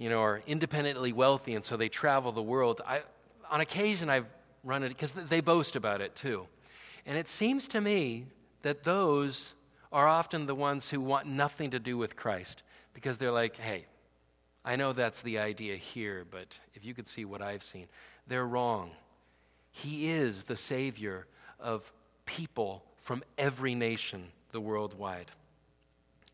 you 0.00 0.08
know 0.08 0.20
are 0.20 0.42
independently 0.46 1.12
wealthy 1.12 1.54
and 1.54 1.64
so 1.64 1.76
they 1.76 1.90
travel 1.90 2.32
the 2.32 2.42
world. 2.42 2.80
I, 2.86 3.02
on 3.50 3.60
occasion, 3.60 4.08
I've 4.08 4.26
run 4.64 4.82
it 4.82 4.88
because 4.88 5.12
they 5.12 5.40
boast 5.40 5.76
about 5.76 6.00
it 6.00 6.16
too, 6.16 6.46
and 7.06 7.18
it 7.18 7.28
seems 7.28 7.68
to 7.68 7.80
me 7.80 8.26
that 8.62 8.82
those 8.82 9.54
are 9.92 10.08
often 10.08 10.46
the 10.46 10.54
ones 10.54 10.88
who 10.88 11.00
want 11.00 11.26
nothing 11.26 11.70
to 11.72 11.78
do 11.78 11.98
with 11.98 12.16
Christ 12.16 12.62
because 12.94 13.18
they're 13.18 13.30
like, 13.32 13.56
hey, 13.56 13.86
I 14.64 14.76
know 14.76 14.92
that's 14.92 15.22
the 15.22 15.38
idea 15.38 15.76
here, 15.76 16.24
but 16.30 16.58
if 16.74 16.84
you 16.84 16.94
could 16.94 17.08
see 17.08 17.24
what 17.24 17.42
I've 17.42 17.62
seen, 17.62 17.86
they're 18.26 18.46
wrong. 18.46 18.92
He 19.72 20.10
is 20.10 20.44
the 20.44 20.56
Savior 20.56 21.26
of 21.58 21.92
people 22.24 22.84
from 22.98 23.22
every 23.36 23.74
nation, 23.74 24.28
the 24.52 24.60
worldwide. 24.60 25.30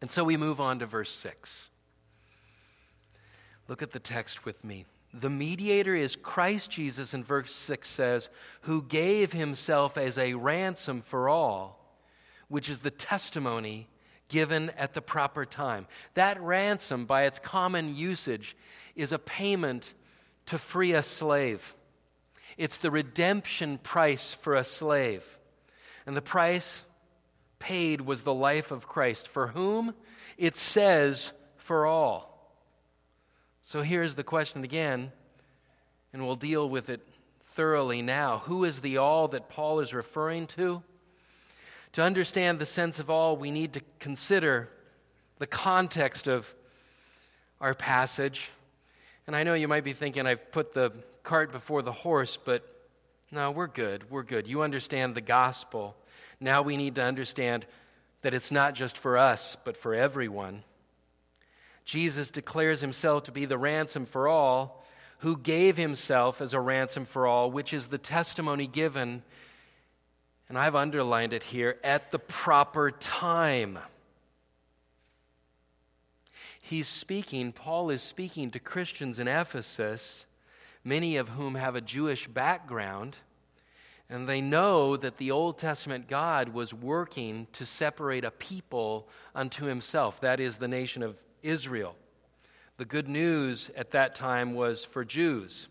And 0.00 0.10
so 0.10 0.24
we 0.24 0.36
move 0.36 0.60
on 0.60 0.80
to 0.80 0.86
verse 0.86 1.10
6. 1.10 1.70
Look 3.68 3.82
at 3.82 3.92
the 3.92 3.98
text 3.98 4.44
with 4.44 4.64
me. 4.64 4.84
The 5.12 5.30
mediator 5.30 5.94
is 5.94 6.14
Christ 6.14 6.70
Jesus, 6.70 7.14
and 7.14 7.24
verse 7.24 7.52
6 7.52 7.88
says, 7.88 8.28
who 8.62 8.82
gave 8.82 9.32
himself 9.32 9.96
as 9.96 10.18
a 10.18 10.34
ransom 10.34 11.00
for 11.00 11.28
all, 11.28 11.96
which 12.48 12.68
is 12.68 12.80
the 12.80 12.90
testimony 12.90 13.88
given 14.28 14.70
at 14.70 14.94
the 14.94 15.00
proper 15.00 15.44
time. 15.44 15.86
That 16.14 16.40
ransom, 16.42 17.06
by 17.06 17.24
its 17.24 17.38
common 17.38 17.96
usage, 17.96 18.56
is 18.94 19.12
a 19.12 19.18
payment 19.18 19.94
to 20.46 20.58
free 20.58 20.92
a 20.92 21.02
slave. 21.02 21.74
It's 22.58 22.78
the 22.78 22.90
redemption 22.90 23.78
price 23.78 24.32
for 24.32 24.54
a 24.54 24.64
slave. 24.64 25.38
And 26.06 26.16
the 26.16 26.22
price 26.22 26.84
paid 27.58 28.00
was 28.00 28.22
the 28.22 28.34
life 28.34 28.70
of 28.70 28.86
Christ. 28.86 29.28
For 29.28 29.48
whom? 29.48 29.94
It 30.36 30.56
says, 30.56 31.32
for 31.56 31.86
all. 31.86 32.35
So 33.68 33.82
here's 33.82 34.14
the 34.14 34.22
question 34.22 34.62
again, 34.62 35.10
and 36.12 36.24
we'll 36.24 36.36
deal 36.36 36.68
with 36.68 36.88
it 36.88 37.00
thoroughly 37.46 38.00
now. 38.00 38.38
Who 38.44 38.62
is 38.62 38.78
the 38.78 38.98
all 38.98 39.26
that 39.26 39.48
Paul 39.48 39.80
is 39.80 39.92
referring 39.92 40.46
to? 40.46 40.84
To 41.94 42.02
understand 42.02 42.60
the 42.60 42.64
sense 42.64 43.00
of 43.00 43.10
all, 43.10 43.36
we 43.36 43.50
need 43.50 43.72
to 43.72 43.80
consider 43.98 44.68
the 45.38 45.48
context 45.48 46.28
of 46.28 46.54
our 47.60 47.74
passage. 47.74 48.52
And 49.26 49.34
I 49.34 49.42
know 49.42 49.54
you 49.54 49.66
might 49.66 49.82
be 49.82 49.94
thinking 49.94 50.28
I've 50.28 50.52
put 50.52 50.72
the 50.72 50.92
cart 51.24 51.50
before 51.50 51.82
the 51.82 51.90
horse, 51.90 52.36
but 52.36 52.62
no, 53.32 53.50
we're 53.50 53.66
good. 53.66 54.08
We're 54.12 54.22
good. 54.22 54.46
You 54.46 54.62
understand 54.62 55.16
the 55.16 55.20
gospel. 55.20 55.96
Now 56.38 56.62
we 56.62 56.76
need 56.76 56.94
to 56.94 57.02
understand 57.02 57.66
that 58.22 58.32
it's 58.32 58.52
not 58.52 58.76
just 58.76 58.96
for 58.96 59.18
us, 59.18 59.56
but 59.64 59.76
for 59.76 59.92
everyone. 59.92 60.62
Jesus 61.86 62.30
declares 62.30 62.82
himself 62.82 63.22
to 63.22 63.32
be 63.32 63.46
the 63.46 63.56
ransom 63.56 64.04
for 64.04 64.28
all, 64.28 64.84
who 65.20 65.38
gave 65.38 65.78
himself 65.78 66.42
as 66.42 66.52
a 66.52 66.60
ransom 66.60 67.06
for 67.06 67.26
all, 67.26 67.50
which 67.50 67.72
is 67.72 67.88
the 67.88 67.96
testimony 67.96 68.66
given 68.66 69.22
and 70.48 70.56
I've 70.56 70.76
underlined 70.76 71.32
it 71.32 71.42
here, 71.42 71.76
at 71.82 72.12
the 72.12 72.18
proper 72.18 72.90
time. 72.90 73.78
He's 76.62 76.88
speaking, 76.88 77.52
Paul 77.52 77.90
is 77.90 78.02
speaking 78.02 78.50
to 78.52 78.58
Christians 78.58 79.18
in 79.18 79.28
Ephesus, 79.28 80.26
many 80.84 81.16
of 81.16 81.30
whom 81.30 81.56
have 81.56 81.74
a 81.74 81.80
Jewish 81.80 82.28
background, 82.28 83.16
and 84.08 84.28
they 84.28 84.40
know 84.40 84.96
that 84.96 85.16
the 85.16 85.32
Old 85.32 85.58
Testament 85.58 86.06
God 86.06 86.50
was 86.50 86.72
working 86.72 87.48
to 87.52 87.66
separate 87.66 88.24
a 88.24 88.30
people 88.30 89.08
unto 89.34 89.66
himself, 89.66 90.20
that 90.20 90.38
is, 90.38 90.58
the 90.58 90.68
nation 90.68 91.02
of 91.02 91.20
Israel. 91.42 91.94
The 92.76 92.84
good 92.84 93.08
news 93.08 93.70
at 93.76 93.92
that 93.92 94.14
time 94.14 94.54
was 94.54 94.84
for 94.84 95.04
Jews, 95.04 95.68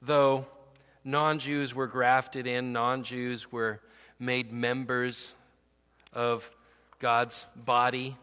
though 0.00 0.46
non 1.04 1.38
Jews 1.38 1.74
were 1.74 1.86
grafted 1.86 2.46
in, 2.46 2.72
non 2.72 3.02
Jews 3.02 3.52
were 3.52 3.80
made 4.18 4.52
members 4.52 5.34
of 6.12 6.50
God's 6.98 7.46
body, 7.54 8.16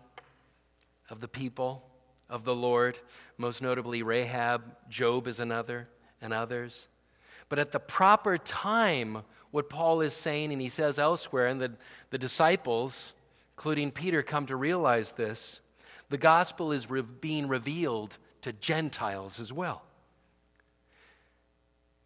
of 1.10 1.22
the 1.22 1.28
people 1.28 1.84
of 2.30 2.44
the 2.44 2.56
Lord, 2.56 3.00
most 3.38 3.62
notably 3.62 4.02
Rahab, 4.02 4.64
Job 4.90 5.28
is 5.28 5.40
another, 5.40 5.88
and 6.22 6.34
others. 6.34 6.88
But 7.50 7.60
at 7.60 7.72
the 7.72 7.80
proper 7.80 8.38
time, 8.38 9.20
what 9.52 9.70
Paul 9.70 10.02
is 10.02 10.14
saying, 10.14 10.52
and 10.52 10.62
he 10.62 10.70
says 10.70 10.98
elsewhere, 10.98 11.48
and 11.48 11.62
the, 11.62 11.74
the 12.10 12.18
disciples, 12.18 13.14
including 13.56 13.92
Peter, 13.92 14.24
come 14.24 14.48
to 14.48 14.56
realize 14.56 15.12
this 15.12 15.62
the 16.10 16.18
gospel 16.18 16.72
is 16.72 16.90
re- 16.90 17.02
being 17.02 17.48
revealed 17.48 18.18
to 18.42 18.54
Gentiles 18.54 19.40
as 19.40 19.52
well. 19.52 19.84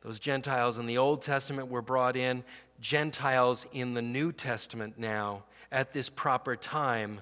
Those 0.02 0.20
Gentiles 0.20 0.78
in 0.78 0.86
the 0.86 0.98
Old 0.98 1.22
Testament 1.22 1.70
were 1.70 1.82
brought 1.82 2.16
in. 2.16 2.44
Gentiles 2.80 3.66
in 3.74 3.94
the 3.94 4.02
New 4.02 4.32
Testament 4.32 4.98
now, 4.98 5.44
at 5.72 5.92
this 5.92 6.10
proper 6.10 6.56
time, 6.56 7.22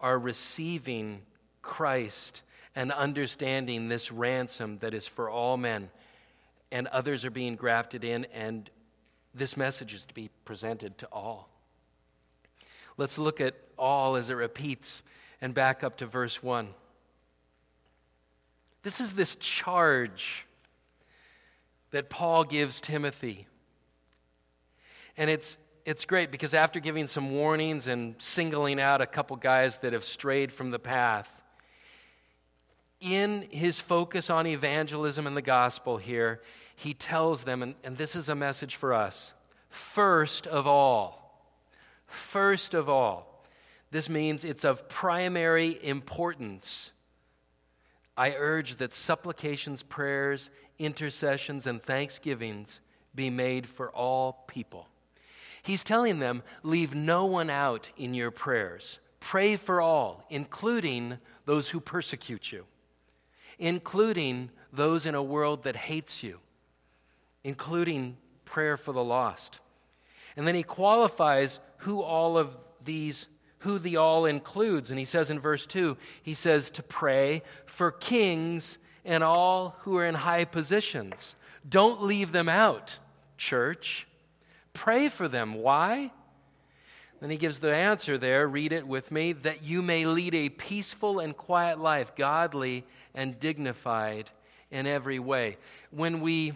are 0.00 0.18
receiving 0.18 1.22
Christ 1.60 2.42
and 2.74 2.92
understanding 2.92 3.88
this 3.88 4.10
ransom 4.10 4.78
that 4.78 4.94
is 4.94 5.06
for 5.06 5.28
all 5.28 5.56
men. 5.56 5.90
And 6.72 6.86
others 6.88 7.24
are 7.24 7.30
being 7.30 7.56
grafted 7.56 8.04
in, 8.04 8.26
and 8.32 8.70
this 9.34 9.56
message 9.56 9.92
is 9.92 10.06
to 10.06 10.14
be 10.14 10.30
presented 10.44 10.96
to 10.98 11.06
all. 11.12 11.50
Let's 12.96 13.18
look 13.18 13.40
at 13.40 13.54
all 13.76 14.16
as 14.16 14.30
it 14.30 14.34
repeats 14.34 15.02
and 15.40 15.54
back 15.54 15.84
up 15.84 15.96
to 15.98 16.06
verse 16.06 16.42
1. 16.42 16.68
This 18.82 19.00
is 19.00 19.14
this 19.14 19.36
charge 19.36 20.46
that 21.90 22.10
Paul 22.10 22.44
gives 22.44 22.80
Timothy. 22.80 23.46
And 25.16 25.30
it's, 25.30 25.58
it's 25.84 26.04
great 26.04 26.30
because 26.30 26.54
after 26.54 26.78
giving 26.78 27.06
some 27.06 27.30
warnings 27.32 27.88
and 27.88 28.14
singling 28.18 28.80
out 28.80 29.00
a 29.00 29.06
couple 29.06 29.36
guys 29.36 29.78
that 29.78 29.92
have 29.92 30.04
strayed 30.04 30.52
from 30.52 30.70
the 30.70 30.78
path, 30.78 31.42
in 33.00 33.46
his 33.50 33.78
focus 33.78 34.30
on 34.30 34.46
evangelism 34.46 35.26
and 35.26 35.36
the 35.36 35.42
gospel 35.42 35.96
here, 35.96 36.40
he 36.74 36.94
tells 36.94 37.44
them, 37.44 37.62
and, 37.62 37.74
and 37.84 37.96
this 37.96 38.16
is 38.16 38.28
a 38.28 38.34
message 38.34 38.76
for 38.76 38.92
us 38.94 39.32
first 39.76 40.46
of 40.46 40.66
all, 40.66 41.42
first 42.06 42.74
of 42.74 42.88
all, 42.88 43.35
this 43.96 44.10
means 44.10 44.44
it's 44.44 44.66
of 44.66 44.90
primary 44.90 45.78
importance. 45.82 46.92
I 48.14 48.34
urge 48.36 48.76
that 48.76 48.92
supplications, 48.92 49.82
prayers, 49.82 50.50
intercessions, 50.78 51.66
and 51.66 51.82
thanksgivings 51.82 52.82
be 53.14 53.30
made 53.30 53.66
for 53.66 53.90
all 53.90 54.44
people. 54.48 54.86
He's 55.62 55.82
telling 55.82 56.18
them, 56.18 56.42
leave 56.62 56.94
no 56.94 57.24
one 57.24 57.48
out 57.48 57.88
in 57.96 58.12
your 58.12 58.30
prayers. 58.30 58.98
Pray 59.18 59.56
for 59.56 59.80
all, 59.80 60.26
including 60.28 61.16
those 61.46 61.70
who 61.70 61.80
persecute 61.80 62.52
you, 62.52 62.66
including 63.58 64.50
those 64.74 65.06
in 65.06 65.14
a 65.14 65.22
world 65.22 65.62
that 65.62 65.74
hates 65.74 66.22
you, 66.22 66.40
including 67.44 68.18
prayer 68.44 68.76
for 68.76 68.92
the 68.92 69.02
lost. 69.02 69.60
And 70.36 70.46
then 70.46 70.54
he 70.54 70.62
qualifies 70.64 71.60
who 71.78 72.02
all 72.02 72.36
of 72.36 72.54
these 72.84 73.30
who 73.66 73.80
the 73.80 73.96
all 73.96 74.26
includes. 74.26 74.90
And 74.90 74.98
he 74.98 75.04
says 75.04 75.28
in 75.28 75.40
verse 75.40 75.66
2, 75.66 75.96
he 76.22 76.34
says 76.34 76.70
to 76.70 76.82
pray 76.84 77.42
for 77.66 77.90
kings 77.90 78.78
and 79.04 79.24
all 79.24 79.76
who 79.80 79.96
are 79.98 80.06
in 80.06 80.14
high 80.14 80.44
positions. 80.44 81.34
Don't 81.68 82.00
leave 82.00 82.30
them 82.30 82.48
out, 82.48 83.00
church. 83.36 84.06
Pray 84.72 85.08
for 85.08 85.26
them. 85.26 85.54
Why? 85.54 86.12
Then 87.20 87.30
he 87.30 87.36
gives 87.36 87.58
the 87.58 87.74
answer 87.74 88.18
there. 88.18 88.46
Read 88.46 88.72
it 88.72 88.86
with 88.86 89.10
me 89.10 89.32
that 89.32 89.64
you 89.64 89.82
may 89.82 90.06
lead 90.06 90.34
a 90.34 90.48
peaceful 90.48 91.18
and 91.18 91.36
quiet 91.36 91.80
life, 91.80 92.14
godly 92.14 92.84
and 93.16 93.40
dignified 93.40 94.30
in 94.70 94.86
every 94.86 95.18
way. 95.18 95.56
When 95.90 96.20
we 96.20 96.52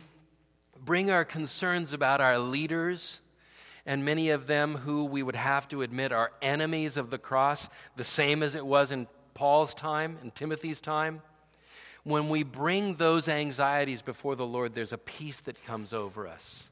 bring 0.78 1.10
our 1.10 1.24
concerns 1.24 1.92
about 1.92 2.20
our 2.20 2.38
leaders, 2.38 3.20
and 3.86 4.04
many 4.04 4.30
of 4.30 4.46
them 4.46 4.76
who 4.76 5.04
we 5.04 5.22
would 5.22 5.36
have 5.36 5.68
to 5.68 5.82
admit 5.82 6.12
are 6.12 6.32
enemies 6.42 6.96
of 6.96 7.10
the 7.10 7.18
cross, 7.18 7.68
the 7.96 8.04
same 8.04 8.42
as 8.42 8.54
it 8.54 8.66
was 8.66 8.92
in 8.92 9.06
Paul's 9.34 9.74
time, 9.74 10.18
in 10.22 10.30
Timothy's 10.30 10.80
time. 10.80 11.22
When 12.04 12.28
we 12.28 12.42
bring 12.42 12.96
those 12.96 13.28
anxieties 13.28 14.02
before 14.02 14.36
the 14.36 14.46
Lord, 14.46 14.74
there's 14.74 14.92
a 14.92 14.98
peace 14.98 15.40
that 15.42 15.64
comes 15.64 15.92
over 15.92 16.26
us, 16.26 16.70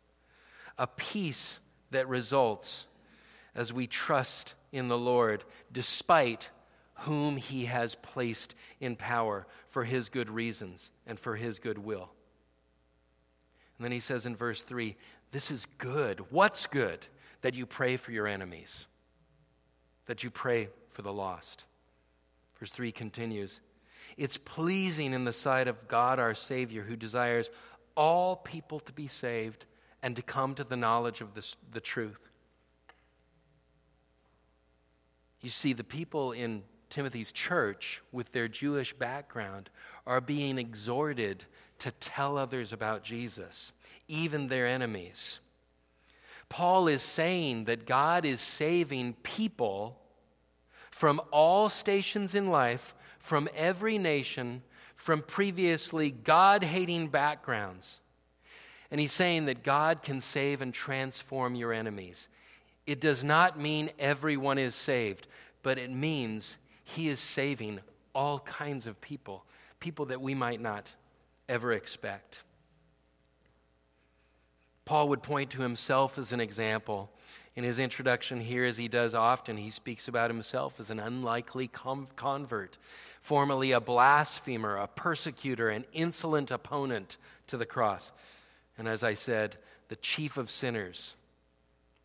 a 0.79 0.87
peace 0.87 1.61
that 1.91 2.09
results 2.09 2.87
as 3.55 3.73
we 3.73 3.87
trust 3.87 4.55
in 4.73 4.89
the 4.89 4.99
Lord, 4.99 5.45
despite 5.73 6.51
whom 7.01 7.37
He 7.37 7.67
has 7.67 7.95
placed 7.95 8.55
in 8.81 8.97
power 8.97 9.47
for 9.67 9.85
His 9.85 10.09
good 10.09 10.31
reasons 10.31 10.91
and 11.07 11.19
for 11.19 11.37
His 11.37 11.59
good 11.59 11.79
will. 11.79 12.11
And 13.77 13.85
then 13.85 13.93
He 13.93 14.01
says 14.01 14.27
in 14.27 14.37
verse 14.37 14.63
3 14.63 14.97
this 15.31 15.51
is 15.51 15.67
good. 15.79 16.25
What's 16.31 16.67
good? 16.67 17.07
That 17.43 17.55
you 17.55 17.67
pray 17.67 17.97
for 17.97 18.11
your 18.11 18.27
enemies, 18.27 18.87
that 20.07 20.25
you 20.25 20.31
pray 20.31 20.71
for 20.89 21.03
the 21.03 21.13
lost. 21.13 21.65
Verse 22.59 22.71
3 22.71 22.91
continues 22.91 23.61
It's 24.17 24.37
pleasing 24.37 25.13
in 25.13 25.25
the 25.25 25.33
sight 25.33 25.69
of 25.69 25.89
God 25.89 26.19
our 26.19 26.35
Savior, 26.35 26.83
who 26.83 26.97
desires 26.97 27.51
all 27.97 28.37
people 28.37 28.81
to 28.81 28.93
be 28.93 29.07
saved 29.07 29.67
and 30.03 30.17
to 30.17 30.23
come 30.23 30.55
to 30.55 30.65
the 30.65 30.77
knowledge 30.77 31.21
of 31.21 31.35
this, 31.35 31.57
the 31.73 31.81
truth. 31.81 32.31
You 35.41 35.51
see, 35.51 35.73
the 35.73 35.85
people 35.85 36.33
in 36.33 36.63
Timothy's 36.91 37.33
church, 37.33 38.03
with 38.13 38.33
their 38.33 38.49
Jewish 38.49 38.93
background, 38.93 39.71
are 40.07 40.21
being 40.21 40.59
exhorted 40.59 41.45
to 41.81 41.91
tell 41.93 42.39
others 42.39 42.73
about 42.73 43.05
Jesus 43.05 43.73
even 44.09 44.49
their 44.49 44.67
enemies. 44.67 45.41
Paul 46.49 46.89
is 46.89 47.03
saying 47.03 47.65
that 47.65 47.87
God 47.87 48.25
is 48.25 48.41
saving 48.41 49.15
people 49.23 49.99
from 50.91 51.21
all 51.31 51.69
stations 51.69 52.35
in 52.35 52.51
life, 52.51 52.95
from 53.19 53.49
every 53.55 53.99
nation, 53.99 54.63
from 54.97 55.23
previously 55.23 56.11
God 56.11 56.65
hating 56.65 57.09
backgrounds. 57.09 58.01
And 58.91 59.01
he's 59.01 59.13
saying 59.13 59.45
that 59.45 59.63
God 59.63 60.03
can 60.03 60.21
save 60.21 60.63
and 60.63 60.73
transform 60.73 61.55
your 61.55 61.73
enemies. 61.73 62.29
It 62.87 63.01
does 63.01 63.23
not 63.23 63.59
mean 63.59 63.91
everyone 63.99 64.59
is 64.59 64.75
saved, 64.75 65.29
but 65.63 65.79
it 65.79 65.91
means 65.91 66.57
he 66.83 67.09
is 67.09 67.21
saving 67.21 67.81
all 68.15 68.41
kinds 68.41 68.87
of 68.87 69.01
people, 69.01 69.45
people 69.79 70.07
that 70.07 70.23
we 70.23 70.35
might 70.35 70.61
not 70.61 70.95
ever 71.49 71.73
expect. 71.73 72.43
Paul 74.89 75.11
would 75.11 75.23
point 75.23 75.51
to 75.51 75.61
himself 75.61 76.17
as 76.17 76.33
an 76.33 76.41
example. 76.41 77.11
In 77.55 77.63
his 77.63 77.79
introduction 77.79 78.41
here, 78.41 78.65
as 78.65 78.79
he 78.79 78.89
does 78.89 79.15
often, 79.15 79.59
he 79.59 79.69
speaks 79.69 80.09
about 80.09 80.31
himself 80.31 80.81
as 80.81 80.89
an 80.89 80.99
unlikely 80.99 81.69
convert, 81.69 82.79
formerly 83.21 83.73
a 83.73 83.83
blasphemer, 83.83 84.77
a 84.77 84.87
persecutor, 84.87 85.69
an 85.69 85.85
insolent 85.93 86.51
opponent 86.51 87.19
to 87.49 87.59
the 87.59 87.67
cross. 87.67 88.13
And 88.79 88.89
as 88.89 89.05
I 89.05 89.13
said, 89.13 89.59
the 89.89 89.97
chief 89.97 90.39
of 90.39 90.49
sinners. 90.49 91.17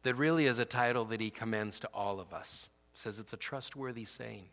That 0.02 0.16
really 0.16 0.46
is 0.46 0.60
a 0.60 0.66
title 0.66 1.06
that 1.06 1.22
he 1.22 1.30
commends 1.30 1.80
to 1.80 1.90
all 1.94 2.20
of 2.20 2.34
us. 2.34 2.68
Says 2.96 3.18
it's 3.18 3.32
a 3.32 3.38
trustworthy 3.38 4.04
saying. 4.04 4.50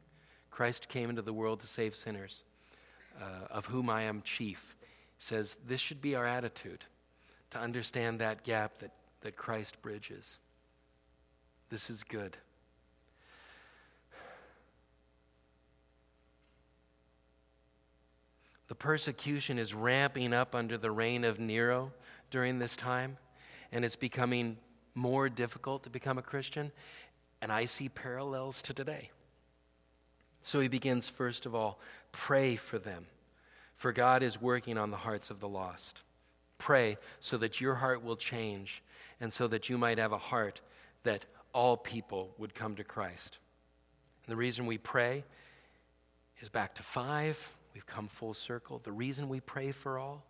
Christ 0.53 0.89
came 0.89 1.11
into 1.11 1.23
the 1.23 1.33
world 1.33 1.59
to 1.63 1.67
save 1.67 1.97
sinners, 1.97 2.45
uh, 3.21 3.49
of 3.51 3.67
whom 3.67 3.91
I 3.91 4.03
am 4.03 4.23
chief. 4.23 4.77
Says 5.19 5.57
this 5.67 5.81
should 5.81 6.01
be 6.01 6.15
our 6.15 6.27
attitude 6.27 6.85
to 7.51 7.59
understand 7.59 8.21
that 8.21 8.45
gap 8.45 8.79
that, 8.79 8.93
that 9.23 9.37
Christ 9.37 9.81
bridges. 9.83 10.39
This 11.69 11.91
is 11.91 12.03
good. 12.03 12.37
The 18.69 18.75
persecution 18.77 19.59
is 19.59 19.75
ramping 19.75 20.33
up 20.33 20.55
under 20.55 20.79
the 20.79 20.93
reign 20.93 21.25
of 21.25 21.41
Nero 21.41 21.93
during 22.31 22.61
this 22.61 22.77
time, 22.77 23.17
and 23.73 23.85
it's 23.85 23.97
becoming 23.97 24.59
more 24.95 25.29
difficult 25.29 25.83
to 25.83 25.91
become 25.91 26.19
a 26.19 26.23
Christian. 26.23 26.71
And 27.43 27.51
I 27.51 27.65
see 27.65 27.89
parallels 27.89 28.63
to 28.63 28.75
today. 28.75 29.11
So 30.43 30.61
he 30.61 30.69
begins, 30.69 31.09
first 31.09 31.47
of 31.47 31.55
all, 31.55 31.81
pray 32.13 32.55
for 32.55 32.79
them, 32.79 33.07
for 33.75 33.93
God 33.93 34.23
is 34.23 34.41
working 34.41 34.79
on 34.79 34.91
the 34.91 34.99
hearts 34.99 35.31
of 35.31 35.41
the 35.41 35.49
lost. 35.49 36.03
Pray 36.61 36.99
so 37.19 37.39
that 37.39 37.61
your 37.61 37.75
heart 37.75 38.05
will 38.05 38.17
change 38.17 38.83
and 39.21 39.33
so 39.33 39.49
that 39.49 39.69
you 39.69 39.79
might 39.79 39.99
have 39.99 40.13
a 40.13 40.19
heart 40.19 40.61
that 41.03 41.25
all 41.53 41.77
people 41.77 42.33
would 42.39 42.55
come 42.55 42.77
to 42.77 42.85
Christ. 42.85 43.39
And 44.25 44.33
the 44.33 44.37
reason 44.37 44.67
we 44.67 44.79
pray 44.79 45.25
is 46.41 46.49
back 46.49 46.75
to 46.77 46.83
five. 46.83 47.53
We've 47.75 47.87
come 47.87 48.09
full 48.09 48.35
circle. 48.35 48.81
The 48.85 48.93
reason 48.93 49.29
we 49.29 49.41
pray 49.41 49.73
for 49.73 49.99
all 49.99 50.23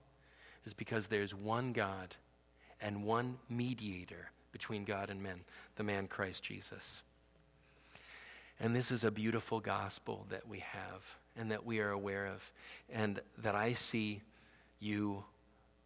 is 0.64 0.72
because 0.72 1.08
there's 1.08 1.34
one 1.34 1.72
God 1.72 2.14
and 2.80 3.04
one 3.04 3.38
mediator 3.48 4.30
between 4.52 4.84
God 4.84 5.10
and 5.10 5.22
men, 5.22 5.40
the 5.76 5.82
man 5.82 6.06
Christ 6.06 6.44
Jesus. 6.44 7.02
And 8.60 8.76
this 8.76 8.92
is 8.92 9.02
a 9.02 9.10
beautiful 9.10 9.58
gospel 9.58 10.26
that 10.30 10.46
we 10.48 10.60
have 10.60 11.16
and 11.36 11.50
that 11.50 11.66
we 11.66 11.80
are 11.80 11.90
aware 11.90 12.26
of, 12.26 12.52
and 12.92 13.20
that 13.38 13.54
I 13.54 13.72
see 13.72 14.20
you 14.78 15.24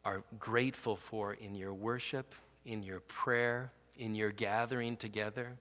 are 0.04 0.22
grateful 0.38 0.96
for 0.96 1.34
in 1.34 1.54
your 1.54 1.72
worship, 1.72 2.34
in 2.64 2.82
your 2.82 3.00
prayer, 3.00 3.72
in 3.96 4.14
your 4.14 4.32
gathering 4.32 4.96
together, 4.96 5.52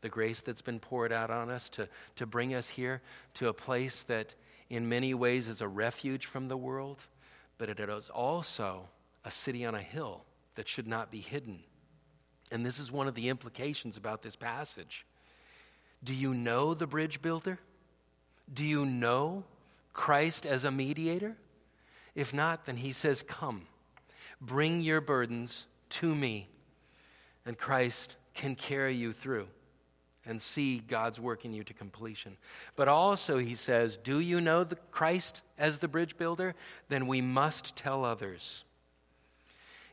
the 0.00 0.08
grace 0.08 0.40
that's 0.40 0.62
been 0.62 0.78
poured 0.78 1.12
out 1.12 1.30
on 1.30 1.50
us 1.50 1.68
to, 1.70 1.88
to 2.16 2.26
bring 2.26 2.54
us 2.54 2.68
here 2.68 3.02
to 3.34 3.48
a 3.48 3.52
place 3.52 4.02
that 4.04 4.34
in 4.70 4.88
many 4.88 5.14
ways 5.14 5.48
is 5.48 5.60
a 5.60 5.68
refuge 5.68 6.26
from 6.26 6.48
the 6.48 6.56
world, 6.56 6.98
but 7.56 7.68
it 7.68 7.80
is 7.80 8.10
also 8.10 8.88
a 9.24 9.30
city 9.30 9.64
on 9.64 9.74
a 9.74 9.82
hill 9.82 10.22
that 10.54 10.68
should 10.68 10.86
not 10.86 11.10
be 11.10 11.20
hidden. 11.20 11.60
And 12.50 12.64
this 12.64 12.78
is 12.78 12.92
one 12.92 13.08
of 13.08 13.14
the 13.14 13.28
implications 13.28 13.96
about 13.96 14.22
this 14.22 14.36
passage. 14.36 15.04
Do 16.04 16.14
you 16.14 16.32
know 16.34 16.74
the 16.74 16.86
bridge 16.86 17.20
builder? 17.20 17.58
Do 18.52 18.64
you 18.64 18.86
know 18.86 19.44
Christ 19.92 20.46
as 20.46 20.64
a 20.64 20.70
mediator? 20.70 21.36
If 22.14 22.32
not, 22.32 22.66
then 22.66 22.76
he 22.76 22.92
says, 22.92 23.22
Come. 23.22 23.66
Bring 24.40 24.80
your 24.80 25.00
burdens 25.00 25.66
to 25.90 26.14
me, 26.14 26.48
and 27.44 27.58
Christ 27.58 28.16
can 28.34 28.54
carry 28.54 28.94
you 28.94 29.12
through 29.12 29.48
and 30.24 30.40
see 30.40 30.78
God's 30.78 31.18
work 31.18 31.44
in 31.44 31.54
you 31.54 31.64
to 31.64 31.72
completion. 31.72 32.36
But 32.76 32.86
also, 32.86 33.38
he 33.38 33.54
says, 33.54 33.96
Do 33.96 34.20
you 34.20 34.40
know 34.40 34.62
the 34.62 34.76
Christ 34.90 35.42
as 35.56 35.78
the 35.78 35.88
bridge 35.88 36.18
builder? 36.18 36.54
Then 36.88 37.06
we 37.06 37.20
must 37.20 37.74
tell 37.74 38.04
others. 38.04 38.64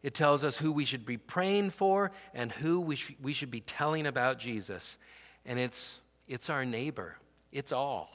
It 0.04 0.14
tells 0.14 0.44
us 0.44 0.58
who 0.58 0.72
we 0.72 0.86
should 0.86 1.06
be 1.06 1.18
praying 1.18 1.72
for 1.72 2.12
and 2.34 2.52
who 2.52 2.80
we, 2.80 2.96
sh- 2.96 3.16
we 3.20 3.34
should 3.34 3.50
be 3.50 3.62
telling 3.62 4.06
about 4.06 4.38
Jesus. 4.38 5.00
And 5.46 5.58
it's, 5.58 6.00
it's 6.28 6.50
our 6.50 6.66
neighbor, 6.66 7.18
it's 7.52 7.72
all. 7.72 8.12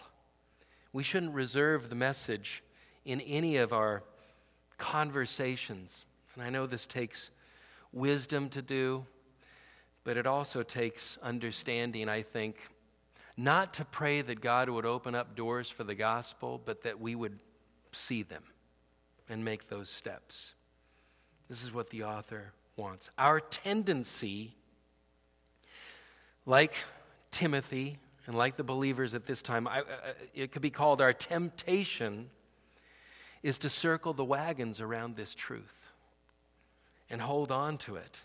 We 0.92 1.02
shouldn't 1.02 1.34
reserve 1.34 1.88
the 1.88 1.94
message 1.96 2.62
in 3.04 3.20
any 3.22 3.56
of 3.56 3.72
our 3.72 4.02
conversations 4.76 6.04
and 6.34 6.42
I 6.42 6.50
know 6.50 6.66
this 6.66 6.86
takes 6.86 7.30
wisdom 7.92 8.48
to 8.50 8.62
do, 8.62 9.06
but 10.04 10.16
it 10.16 10.26
also 10.26 10.62
takes 10.62 11.18
understanding, 11.22 12.08
I 12.08 12.22
think, 12.22 12.56
not 13.36 13.74
to 13.74 13.84
pray 13.84 14.22
that 14.22 14.40
God 14.40 14.68
would 14.68 14.86
open 14.86 15.14
up 15.14 15.34
doors 15.34 15.68
for 15.68 15.84
the 15.84 15.94
gospel, 15.94 16.60
but 16.64 16.82
that 16.82 17.00
we 17.00 17.14
would 17.14 17.38
see 17.92 18.22
them 18.22 18.42
and 19.28 19.44
make 19.44 19.68
those 19.68 19.90
steps. 19.90 20.54
This 21.48 21.64
is 21.64 21.72
what 21.72 21.90
the 21.90 22.04
author 22.04 22.52
wants. 22.76 23.10
Our 23.18 23.40
tendency, 23.40 24.54
like 26.46 26.74
Timothy 27.30 27.98
and 28.26 28.36
like 28.36 28.56
the 28.56 28.64
believers 28.64 29.14
at 29.14 29.26
this 29.26 29.42
time, 29.42 29.66
I, 29.66 29.82
it 30.34 30.52
could 30.52 30.62
be 30.62 30.70
called 30.70 31.00
our 31.00 31.12
temptation, 31.12 32.30
is 33.42 33.58
to 33.58 33.68
circle 33.68 34.12
the 34.12 34.24
wagons 34.24 34.80
around 34.80 35.16
this 35.16 35.34
truth 35.34 35.79
and 37.10 37.20
hold 37.20 37.50
on 37.50 37.76
to 37.78 37.96
it 37.96 38.22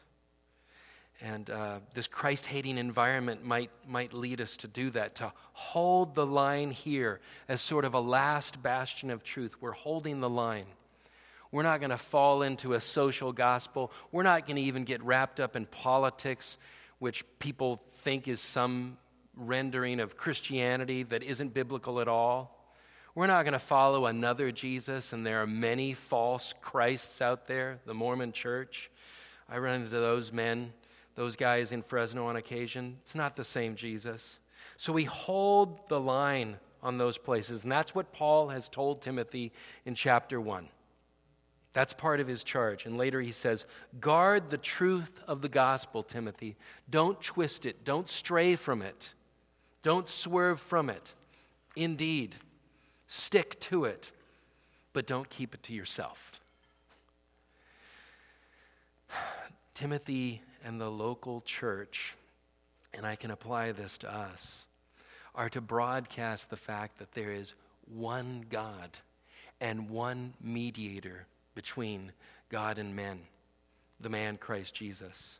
And 1.21 1.49
uh, 1.49 1.79
this 1.93 2.07
Christ 2.07 2.45
hating 2.45 2.77
environment 2.77 3.43
might, 3.43 3.71
might 3.87 4.13
lead 4.13 4.41
us 4.41 4.57
to 4.57 4.67
do 4.67 4.89
that, 4.91 5.15
to 5.15 5.31
hold 5.53 6.13
the 6.13 6.25
line 6.25 6.71
here 6.71 7.21
as 7.47 7.61
sort 7.61 7.85
of 7.85 7.93
a 7.93 7.99
last 7.99 8.61
bastion 8.61 9.09
of 9.09 9.23
truth. 9.23 9.55
We're 9.61 9.71
holding 9.71 10.19
the 10.19 10.29
line. 10.29 10.65
We're 11.51 11.63
not 11.63 11.79
going 11.79 11.91
to 11.91 11.97
fall 11.97 12.41
into 12.41 12.73
a 12.73 12.81
social 12.81 13.31
gospel. 13.31 13.91
We're 14.11 14.23
not 14.23 14.45
going 14.45 14.57
to 14.57 14.61
even 14.63 14.83
get 14.83 15.01
wrapped 15.03 15.39
up 15.39 15.55
in 15.55 15.67
politics, 15.67 16.57
which 16.99 17.23
people 17.39 17.81
think 17.91 18.27
is 18.27 18.41
some 18.41 18.97
rendering 19.37 20.01
of 20.01 20.17
Christianity 20.17 21.03
that 21.03 21.23
isn't 21.23 21.53
biblical 21.53 22.01
at 22.01 22.09
all. 22.09 22.54
We're 23.15 23.27
not 23.27 23.43
going 23.43 23.53
to 23.53 23.59
follow 23.59 24.07
another 24.07 24.51
Jesus, 24.51 25.13
and 25.13 25.25
there 25.25 25.41
are 25.41 25.47
many 25.47 25.93
false 25.93 26.53
Christs 26.61 27.21
out 27.21 27.47
there, 27.47 27.79
the 27.85 27.93
Mormon 27.93 28.33
church. 28.33 28.91
I 29.47 29.57
run 29.57 29.83
into 29.83 29.89
those 29.89 30.33
men, 30.33 30.73
those 31.15 31.37
guys 31.37 31.71
in 31.71 31.81
Fresno 31.81 32.27
on 32.27 32.35
occasion. 32.35 32.97
It's 33.03 33.15
not 33.15 33.37
the 33.37 33.45
same 33.45 33.77
Jesus. 33.77 34.41
So 34.75 34.91
we 34.91 35.05
hold 35.05 35.87
the 35.87 35.99
line 35.99 36.57
on 36.83 36.97
those 36.97 37.17
places, 37.17 37.63
and 37.63 37.71
that's 37.71 37.95
what 37.95 38.11
Paul 38.11 38.49
has 38.49 38.67
told 38.67 39.01
Timothy 39.01 39.53
in 39.85 39.95
chapter 39.95 40.41
1. 40.41 40.67
That's 41.71 41.93
part 41.93 42.19
of 42.19 42.27
his 42.27 42.43
charge. 42.43 42.85
And 42.85 42.97
later 42.97 43.21
he 43.21 43.31
says, 43.31 43.65
Guard 44.01 44.49
the 44.49 44.57
truth 44.57 45.23
of 45.25 45.41
the 45.41 45.49
gospel, 45.49 46.03
Timothy. 46.03 46.57
Don't 46.89 47.21
twist 47.21 47.65
it, 47.65 47.85
don't 47.85 48.09
stray 48.09 48.57
from 48.57 48.81
it, 48.81 49.13
don't 49.83 50.09
swerve 50.09 50.59
from 50.59 50.89
it. 50.89 51.13
Indeed, 51.77 52.35
stick 53.07 53.59
to 53.61 53.85
it, 53.85 54.11
but 54.93 55.07
don't 55.07 55.29
keep 55.29 55.53
it 55.53 55.63
to 55.63 55.73
yourself. 55.73 56.39
Timothy 59.73 60.41
and 60.63 60.79
the 60.79 60.89
local 60.89 61.41
church, 61.41 62.15
and 62.93 63.05
I 63.05 63.15
can 63.15 63.31
apply 63.31 63.71
this 63.71 63.97
to 63.99 64.13
us, 64.13 64.65
are 65.33 65.49
to 65.49 65.61
broadcast 65.61 66.49
the 66.49 66.57
fact 66.57 66.99
that 66.99 67.11
there 67.11 67.31
is 67.31 67.53
one 67.93 68.45
God 68.49 68.97
and 69.59 69.89
one 69.89 70.33
mediator 70.41 71.27
between 71.53 72.11
God 72.49 72.77
and 72.77 72.95
men, 72.95 73.19
the 73.99 74.09
man 74.09 74.37
Christ 74.37 74.75
Jesus. 74.75 75.39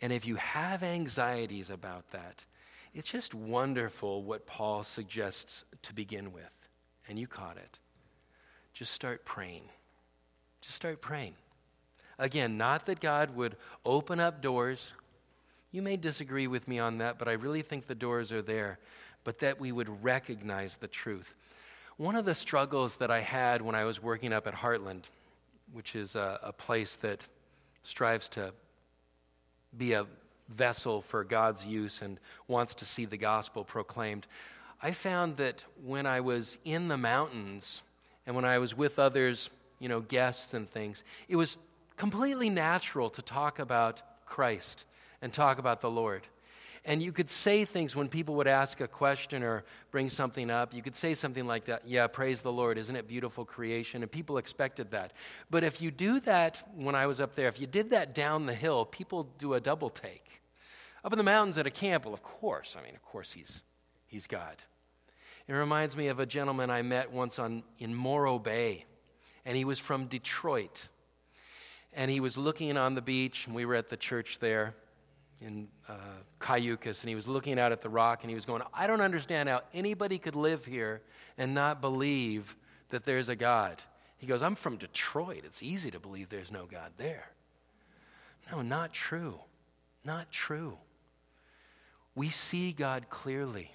And 0.00 0.12
if 0.12 0.26
you 0.26 0.36
have 0.36 0.82
anxieties 0.82 1.70
about 1.70 2.10
that, 2.12 2.44
it's 2.98 3.12
just 3.12 3.32
wonderful 3.32 4.24
what 4.24 4.44
Paul 4.44 4.82
suggests 4.82 5.64
to 5.82 5.94
begin 5.94 6.32
with. 6.32 6.50
And 7.08 7.16
you 7.16 7.28
caught 7.28 7.56
it. 7.56 7.78
Just 8.74 8.92
start 8.92 9.24
praying. 9.24 9.62
Just 10.62 10.74
start 10.74 11.00
praying. 11.00 11.34
Again, 12.18 12.58
not 12.58 12.86
that 12.86 12.98
God 12.98 13.36
would 13.36 13.54
open 13.86 14.18
up 14.18 14.42
doors. 14.42 14.96
You 15.70 15.80
may 15.80 15.96
disagree 15.96 16.48
with 16.48 16.66
me 16.66 16.80
on 16.80 16.98
that, 16.98 17.20
but 17.20 17.28
I 17.28 17.34
really 17.34 17.62
think 17.62 17.86
the 17.86 17.94
doors 17.94 18.32
are 18.32 18.42
there. 18.42 18.80
But 19.22 19.38
that 19.38 19.60
we 19.60 19.70
would 19.70 20.02
recognize 20.02 20.76
the 20.78 20.88
truth. 20.88 21.36
One 21.98 22.16
of 22.16 22.24
the 22.24 22.34
struggles 22.34 22.96
that 22.96 23.12
I 23.12 23.20
had 23.20 23.62
when 23.62 23.76
I 23.76 23.84
was 23.84 24.02
working 24.02 24.32
up 24.32 24.48
at 24.48 24.54
Heartland, 24.54 25.04
which 25.72 25.94
is 25.94 26.16
a, 26.16 26.40
a 26.42 26.52
place 26.52 26.96
that 26.96 27.28
strives 27.84 28.28
to 28.30 28.52
be 29.76 29.92
a 29.92 30.04
vessel 30.48 31.02
for 31.02 31.24
God's 31.24 31.64
use 31.64 32.02
and 32.02 32.18
wants 32.46 32.74
to 32.76 32.84
see 32.84 33.04
the 33.04 33.16
gospel 33.16 33.64
proclaimed, 33.64 34.26
I 34.82 34.92
found 34.92 35.36
that 35.38 35.64
when 35.84 36.06
I 36.06 36.20
was 36.20 36.58
in 36.64 36.88
the 36.88 36.96
mountains 36.96 37.82
and 38.26 38.36
when 38.36 38.44
I 38.44 38.58
was 38.58 38.76
with 38.76 38.98
others, 38.98 39.50
you 39.78 39.88
know, 39.88 40.00
guests 40.00 40.54
and 40.54 40.68
things, 40.68 41.04
it 41.28 41.36
was 41.36 41.56
completely 41.96 42.48
natural 42.48 43.10
to 43.10 43.22
talk 43.22 43.58
about 43.58 44.02
Christ 44.24 44.84
and 45.20 45.32
talk 45.32 45.58
about 45.58 45.80
the 45.80 45.90
Lord. 45.90 46.22
And 46.88 47.02
you 47.02 47.12
could 47.12 47.28
say 47.28 47.66
things 47.66 47.94
when 47.94 48.08
people 48.08 48.34
would 48.36 48.46
ask 48.46 48.80
a 48.80 48.88
question 48.88 49.42
or 49.42 49.62
bring 49.90 50.08
something 50.08 50.50
up. 50.50 50.72
You 50.72 50.80
could 50.80 50.96
say 50.96 51.12
something 51.12 51.46
like 51.46 51.66
that, 51.66 51.86
Yeah, 51.86 52.06
praise 52.06 52.40
the 52.40 52.50
Lord. 52.50 52.78
Isn't 52.78 52.96
it 52.96 53.06
beautiful 53.06 53.44
creation? 53.44 54.02
And 54.02 54.10
people 54.10 54.38
expected 54.38 54.90
that. 54.92 55.12
But 55.50 55.64
if 55.64 55.82
you 55.82 55.90
do 55.90 56.18
that 56.20 56.66
when 56.74 56.94
I 56.94 57.06
was 57.06 57.20
up 57.20 57.34
there, 57.34 57.46
if 57.46 57.60
you 57.60 57.66
did 57.66 57.90
that 57.90 58.14
down 58.14 58.46
the 58.46 58.54
hill, 58.54 58.86
people 58.86 59.24
do 59.36 59.52
a 59.52 59.60
double 59.60 59.90
take. 59.90 60.40
Up 61.04 61.12
in 61.12 61.18
the 61.18 61.22
mountains 61.22 61.58
at 61.58 61.66
a 61.66 61.70
camp, 61.70 62.06
well, 62.06 62.14
of 62.14 62.22
course. 62.22 62.74
I 62.74 62.82
mean, 62.82 62.94
of 62.94 63.02
course, 63.02 63.32
he's, 63.32 63.62
he's 64.06 64.26
God. 64.26 64.56
It 65.46 65.52
reminds 65.52 65.94
me 65.94 66.08
of 66.08 66.20
a 66.20 66.26
gentleman 66.26 66.70
I 66.70 66.80
met 66.80 67.12
once 67.12 67.38
on, 67.38 67.64
in 67.78 67.94
Morro 67.94 68.38
Bay, 68.38 68.86
and 69.44 69.58
he 69.58 69.66
was 69.66 69.78
from 69.78 70.06
Detroit. 70.06 70.88
And 71.92 72.10
he 72.10 72.18
was 72.18 72.38
looking 72.38 72.78
on 72.78 72.94
the 72.94 73.02
beach, 73.02 73.46
and 73.46 73.54
we 73.54 73.66
were 73.66 73.74
at 73.74 73.90
the 73.90 73.96
church 73.98 74.38
there 74.38 74.74
in 75.40 75.68
uh, 75.88 75.94
Cayucos, 76.40 77.02
and 77.02 77.08
he 77.08 77.14
was 77.14 77.28
looking 77.28 77.58
out 77.58 77.72
at 77.72 77.80
the 77.80 77.88
rock, 77.88 78.22
and 78.22 78.30
he 78.30 78.34
was 78.34 78.44
going, 78.44 78.62
I 78.74 78.86
don't 78.86 79.00
understand 79.00 79.48
how 79.48 79.62
anybody 79.72 80.18
could 80.18 80.36
live 80.36 80.64
here 80.64 81.02
and 81.36 81.54
not 81.54 81.80
believe 81.80 82.56
that 82.90 83.04
there's 83.04 83.28
a 83.28 83.36
God. 83.36 83.82
He 84.18 84.26
goes, 84.26 84.42
I'm 84.42 84.54
from 84.54 84.76
Detroit. 84.76 85.42
It's 85.44 85.62
easy 85.62 85.90
to 85.92 86.00
believe 86.00 86.28
there's 86.28 86.50
no 86.50 86.66
God 86.66 86.92
there. 86.96 87.30
No, 88.50 88.62
not 88.62 88.92
true. 88.92 89.38
Not 90.04 90.30
true. 90.32 90.78
We 92.14 92.30
see 92.30 92.72
God 92.72 93.10
clearly 93.10 93.70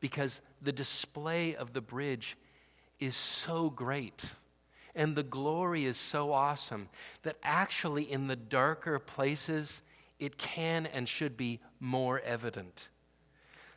because 0.00 0.42
the 0.60 0.72
display 0.72 1.54
of 1.56 1.72
the 1.72 1.80
bridge 1.80 2.36
is 3.00 3.16
so 3.16 3.70
great 3.70 4.32
and 4.94 5.14
the 5.14 5.22
glory 5.22 5.84
is 5.84 5.96
so 5.96 6.32
awesome 6.32 6.88
that 7.22 7.36
actually 7.42 8.10
in 8.10 8.26
the 8.26 8.36
darker 8.36 8.98
places, 8.98 9.82
it 10.18 10.38
can 10.38 10.86
and 10.86 11.08
should 11.08 11.36
be 11.36 11.60
more 11.80 12.20
evident. 12.20 12.88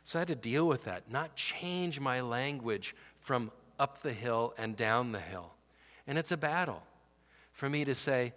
So 0.02 0.18
I 0.18 0.20
had 0.20 0.28
to 0.28 0.34
deal 0.34 0.66
with 0.66 0.84
that, 0.84 1.10
not 1.10 1.36
change 1.36 2.00
my 2.00 2.20
language 2.20 2.94
from 3.18 3.50
up 3.78 4.02
the 4.02 4.12
hill 4.12 4.54
and 4.58 4.76
down 4.76 5.12
the 5.12 5.20
hill. 5.20 5.52
And 6.06 6.18
it's 6.18 6.32
a 6.32 6.36
battle 6.36 6.82
for 7.52 7.68
me 7.68 7.84
to 7.84 7.94
say, 7.94 8.32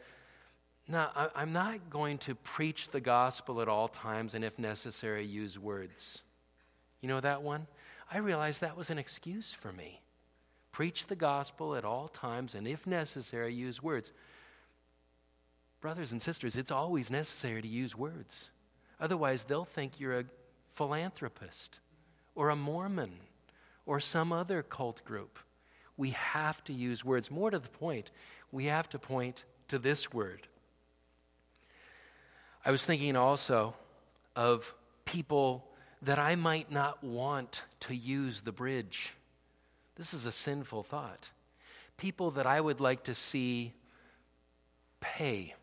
no, 0.88 1.08
I'm 1.34 1.54
not 1.54 1.90
going 1.90 2.18
to 2.20 2.36
preach 2.36 2.90
the 2.90 3.00
gospel 3.00 3.62
at 3.62 3.70
all 3.70 3.88
times 3.88 4.34
and, 4.34 4.44
if 4.44 4.60
necessary, 4.60 5.26
use 5.26 5.58
words. 5.58 6.22
You 7.00 7.08
know 7.08 7.22
that 7.22 7.42
one? 7.42 7.68
I 8.12 8.18
realized 8.18 8.62
that 8.62 8.76
was 8.76 8.90
an 8.90 8.98
excuse 8.98 9.54
for 9.54 9.72
me. 9.72 10.02
Preach 10.74 11.08
the 11.08 11.16
gospel 11.16 11.76
at 11.76 11.86
all 11.86 12.10
times 12.10 12.54
and, 12.54 12.68
if 12.68 12.86
necessary, 12.86 13.54
use 13.54 13.82
words. 13.82 14.12
Brothers 15.84 16.14
and 16.14 16.22
sisters, 16.22 16.56
it's 16.56 16.72
always 16.72 17.12
necessary 17.12 17.62
to 17.62 17.68
use 17.68 17.94
words. 17.94 18.52
Otherwise, 19.02 19.44
they'll 19.44 19.66
think 19.66 20.00
you're 20.00 20.18
a 20.18 20.26
philanthropist 20.72 21.82
or 22.36 22.50
a 22.50 22.56
Mormon 22.56 23.12
or 23.86 24.00
some 24.00 24.32
other 24.32 24.64
cult 24.64 25.04
group. 25.04 25.38
We 25.98 26.12
have 26.12 26.64
to 26.64 26.74
use 26.74 27.04
words. 27.04 27.30
More 27.30 27.52
to 27.52 27.60
the 27.60 27.68
point, 27.68 28.12
we 28.50 28.68
have 28.68 28.88
to 28.92 28.98
point 28.98 29.44
to 29.68 29.78
this 29.78 30.14
word. 30.14 30.48
I 32.66 32.72
was 32.72 32.86
thinking 32.86 33.18
also 33.18 33.76
of 34.38 34.74
people 35.04 35.66
that 36.02 36.18
I 36.18 36.36
might 36.36 36.72
not 36.72 37.04
want 37.04 37.64
to 37.82 37.94
use 37.94 38.40
the 38.40 38.54
bridge. 38.54 39.16
This 39.98 40.14
is 40.14 40.26
a 40.26 40.32
sinful 40.32 40.84
thought. 40.84 41.32
People 41.98 42.32
that 42.32 42.48
I 42.48 42.62
would 42.62 42.80
like 42.80 43.04
to 43.04 43.14
see 43.14 43.74
pay 45.02 45.56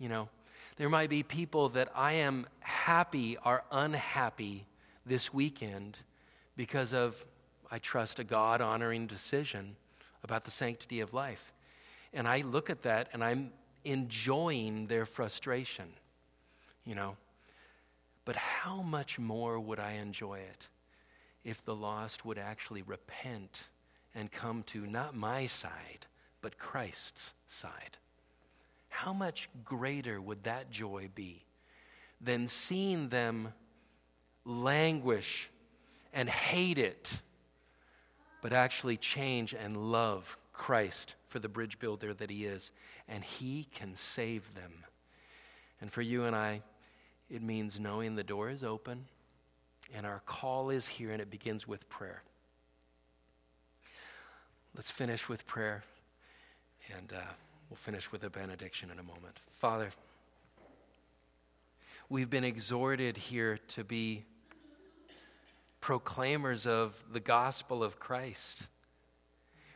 you 0.00 0.08
know, 0.08 0.28
there 0.76 0.88
might 0.88 1.10
be 1.10 1.22
people 1.22 1.68
that 1.70 1.92
I 1.94 2.14
am 2.14 2.46
happy 2.60 3.36
are 3.36 3.62
unhappy 3.70 4.66
this 5.04 5.32
weekend 5.32 5.98
because 6.56 6.94
of, 6.94 7.24
I 7.70 7.78
trust, 7.78 8.18
a 8.18 8.24
God 8.24 8.60
honoring 8.60 9.06
decision 9.06 9.76
about 10.24 10.44
the 10.44 10.50
sanctity 10.50 11.00
of 11.00 11.12
life. 11.12 11.52
And 12.14 12.26
I 12.26 12.40
look 12.40 12.70
at 12.70 12.82
that 12.82 13.10
and 13.12 13.22
I'm 13.22 13.52
enjoying 13.84 14.86
their 14.86 15.04
frustration, 15.04 15.86
you 16.84 16.94
know. 16.94 17.16
But 18.24 18.36
how 18.36 18.82
much 18.82 19.18
more 19.18 19.60
would 19.60 19.78
I 19.78 19.92
enjoy 19.92 20.38
it 20.38 20.68
if 21.44 21.64
the 21.64 21.74
lost 21.74 22.24
would 22.24 22.38
actually 22.38 22.82
repent 22.82 23.68
and 24.14 24.32
come 24.32 24.62
to 24.64 24.86
not 24.86 25.14
my 25.14 25.46
side, 25.46 26.06
but 26.40 26.58
Christ's 26.58 27.34
side? 27.46 27.98
How 28.90 29.12
much 29.12 29.48
greater 29.64 30.20
would 30.20 30.44
that 30.44 30.70
joy 30.70 31.08
be 31.14 31.44
than 32.20 32.46
seeing 32.48 33.08
them 33.08 33.54
languish 34.44 35.48
and 36.12 36.28
hate 36.28 36.78
it, 36.78 37.20
but 38.42 38.52
actually 38.52 38.98
change 38.98 39.54
and 39.54 39.76
love 39.76 40.36
Christ 40.52 41.14
for 41.26 41.38
the 41.38 41.48
bridge 41.48 41.78
builder 41.78 42.12
that 42.12 42.30
he 42.30 42.44
is, 42.44 42.72
and 43.08 43.24
he 43.24 43.66
can 43.74 43.96
save 43.96 44.54
them. 44.54 44.84
And 45.80 45.90
for 45.90 46.02
you 46.02 46.24
and 46.24 46.36
I, 46.36 46.62
it 47.30 47.42
means 47.42 47.80
knowing 47.80 48.16
the 48.16 48.24
door 48.24 48.50
is 48.50 48.62
open 48.62 49.06
and 49.94 50.06
our 50.06 50.20
call 50.26 50.70
is 50.70 50.86
here, 50.86 51.10
and 51.10 51.20
it 51.20 51.30
begins 51.30 51.66
with 51.66 51.88
prayer. 51.88 52.22
Let's 54.76 54.90
finish 54.90 55.28
with 55.28 55.46
prayer. 55.46 55.82
And, 56.96 57.12
uh, 57.12 57.32
We'll 57.70 57.76
finish 57.76 58.10
with 58.10 58.24
a 58.24 58.30
benediction 58.30 58.90
in 58.90 58.98
a 58.98 59.02
moment. 59.04 59.38
Father, 59.54 59.90
we've 62.08 62.28
been 62.28 62.42
exhorted 62.42 63.16
here 63.16 63.58
to 63.68 63.84
be 63.84 64.24
proclaimers 65.80 66.66
of 66.66 67.00
the 67.12 67.20
gospel 67.20 67.84
of 67.84 68.00
Christ, 68.00 68.66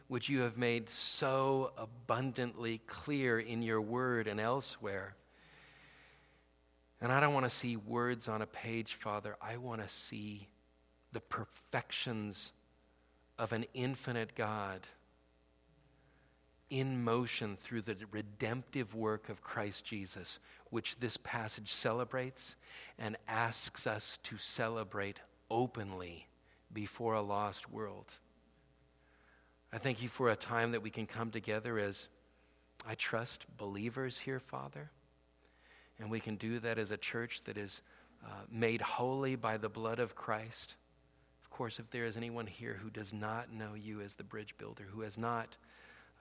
which 0.08 0.28
you 0.28 0.40
have 0.40 0.58
made 0.58 0.90
so 0.90 1.70
abundantly 1.78 2.78
clear 2.88 3.38
in 3.38 3.62
your 3.62 3.80
word 3.80 4.26
and 4.26 4.40
elsewhere. 4.40 5.14
And 7.00 7.12
I 7.12 7.20
don't 7.20 7.32
want 7.32 7.46
to 7.46 7.50
see 7.50 7.76
words 7.76 8.26
on 8.26 8.42
a 8.42 8.46
page, 8.46 8.94
Father. 8.94 9.36
I 9.40 9.56
want 9.56 9.82
to 9.82 9.88
see 9.88 10.48
the 11.12 11.20
perfections 11.20 12.52
of 13.38 13.52
an 13.52 13.66
infinite 13.72 14.34
God 14.34 14.80
in 16.70 17.02
motion 17.02 17.56
through 17.56 17.82
the 17.82 17.96
redemptive 18.10 18.94
work 18.94 19.28
of 19.28 19.42
Christ 19.42 19.84
Jesus, 19.84 20.38
which 20.70 20.98
this 20.98 21.16
passage 21.16 21.72
celebrates 21.72 22.56
and 22.98 23.16
asks 23.28 23.86
us 23.86 24.18
to 24.24 24.36
celebrate 24.38 25.20
openly 25.50 26.26
before 26.72 27.14
a 27.14 27.22
lost 27.22 27.70
world. 27.70 28.12
I 29.72 29.78
thank 29.78 30.02
you 30.02 30.08
for 30.08 30.30
a 30.30 30.36
time 30.36 30.72
that 30.72 30.82
we 30.82 30.90
can 30.90 31.06
come 31.06 31.30
together 31.30 31.78
as, 31.78 32.08
I 32.86 32.94
trust, 32.94 33.46
believers 33.56 34.20
here, 34.20 34.40
Father. 34.40 34.90
And 35.98 36.10
we 36.10 36.20
can 36.20 36.36
do 36.36 36.58
that 36.60 36.78
as 36.78 36.90
a 36.90 36.96
church 36.96 37.42
that 37.44 37.56
is 37.56 37.82
uh, 38.24 38.28
made 38.50 38.80
holy 38.80 39.36
by 39.36 39.56
the 39.56 39.68
blood 39.68 39.98
of 39.98 40.14
Christ. 40.14 40.76
Of 41.44 41.50
course, 41.50 41.78
if 41.78 41.90
there 41.90 42.04
is 42.04 42.16
anyone 42.16 42.46
here 42.46 42.78
who 42.82 42.90
does 42.90 43.12
not 43.12 43.52
know 43.52 43.74
you 43.74 44.00
as 44.00 44.14
the 44.14 44.24
bridge 44.24 44.56
builder, 44.58 44.84
who 44.90 45.02
has 45.02 45.18
not 45.18 45.56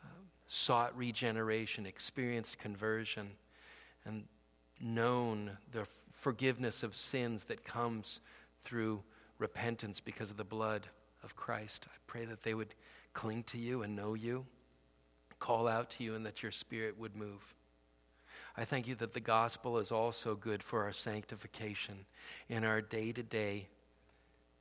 uh, 0.03 0.07
sought 0.47 0.95
regeneration, 0.97 1.85
experienced 1.85 2.59
conversion, 2.59 3.31
and 4.05 4.23
known 4.81 5.51
the 5.71 5.85
forgiveness 6.09 6.83
of 6.83 6.95
sins 6.95 7.45
that 7.45 7.63
comes 7.63 8.19
through 8.61 9.01
repentance 9.39 9.99
because 9.99 10.31
of 10.31 10.37
the 10.37 10.43
blood 10.43 10.87
of 11.23 11.35
Christ. 11.35 11.87
I 11.89 11.97
pray 12.07 12.25
that 12.25 12.43
they 12.43 12.53
would 12.53 12.75
cling 13.13 13.43
to 13.43 13.57
you 13.57 13.83
and 13.83 13.95
know 13.95 14.13
you, 14.13 14.45
call 15.39 15.67
out 15.67 15.89
to 15.91 16.03
you, 16.03 16.15
and 16.15 16.25
that 16.25 16.43
your 16.43 16.51
spirit 16.51 16.97
would 16.99 17.15
move. 17.15 17.55
I 18.55 18.65
thank 18.65 18.87
you 18.87 18.95
that 18.95 19.13
the 19.13 19.19
gospel 19.19 19.77
is 19.79 19.91
also 19.91 20.35
good 20.35 20.61
for 20.61 20.83
our 20.83 20.91
sanctification 20.91 22.05
in 22.49 22.63
our 22.63 22.81
day 22.81 23.11
to 23.11 23.23
day 23.23 23.67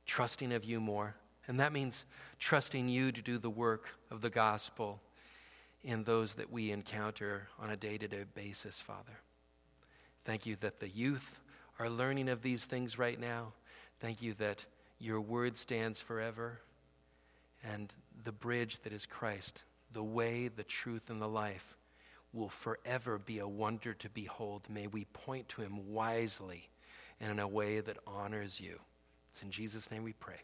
trusting 0.05 0.51
of 0.51 0.63
you 0.63 0.79
more. 0.79 1.15
And 1.47 1.59
that 1.59 1.73
means 1.73 2.05
trusting 2.39 2.87
you 2.87 3.11
to 3.11 3.21
do 3.21 3.37
the 3.37 3.49
work 3.49 3.89
of 4.09 4.21
the 4.21 4.29
gospel 4.29 5.01
in 5.83 6.03
those 6.03 6.35
that 6.35 6.51
we 6.51 6.71
encounter 6.71 7.47
on 7.59 7.69
a 7.69 7.77
day 7.77 7.97
to 7.97 8.07
day 8.07 8.23
basis, 8.33 8.79
Father. 8.79 9.19
Thank 10.25 10.45
you 10.45 10.55
that 10.61 10.79
the 10.79 10.89
youth 10.89 11.41
are 11.79 11.89
learning 11.89 12.29
of 12.29 12.41
these 12.41 12.65
things 12.65 12.97
right 12.97 13.19
now. 13.19 13.53
Thank 13.99 14.21
you 14.21 14.33
that 14.35 14.65
your 14.99 15.19
word 15.19 15.57
stands 15.57 15.99
forever 15.99 16.59
and 17.63 17.93
the 18.23 18.31
bridge 18.31 18.79
that 18.81 18.93
is 18.93 19.05
Christ, 19.05 19.63
the 19.91 20.03
way, 20.03 20.47
the 20.47 20.63
truth, 20.63 21.09
and 21.09 21.21
the 21.21 21.27
life 21.27 21.75
will 22.33 22.49
forever 22.49 23.17
be 23.17 23.39
a 23.39 23.47
wonder 23.47 23.93
to 23.93 24.09
behold. 24.09 24.63
May 24.69 24.87
we 24.87 25.05
point 25.05 25.49
to 25.49 25.61
him 25.61 25.91
wisely 25.91 26.69
and 27.19 27.31
in 27.31 27.39
a 27.39 27.47
way 27.47 27.79
that 27.79 27.97
honors 28.07 28.59
you. 28.59 28.79
It's 29.31 29.43
in 29.43 29.51
Jesus' 29.51 29.91
name 29.91 30.03
we 30.03 30.13
pray. 30.13 30.41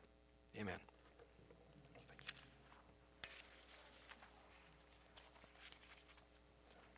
Amen. 0.60 0.80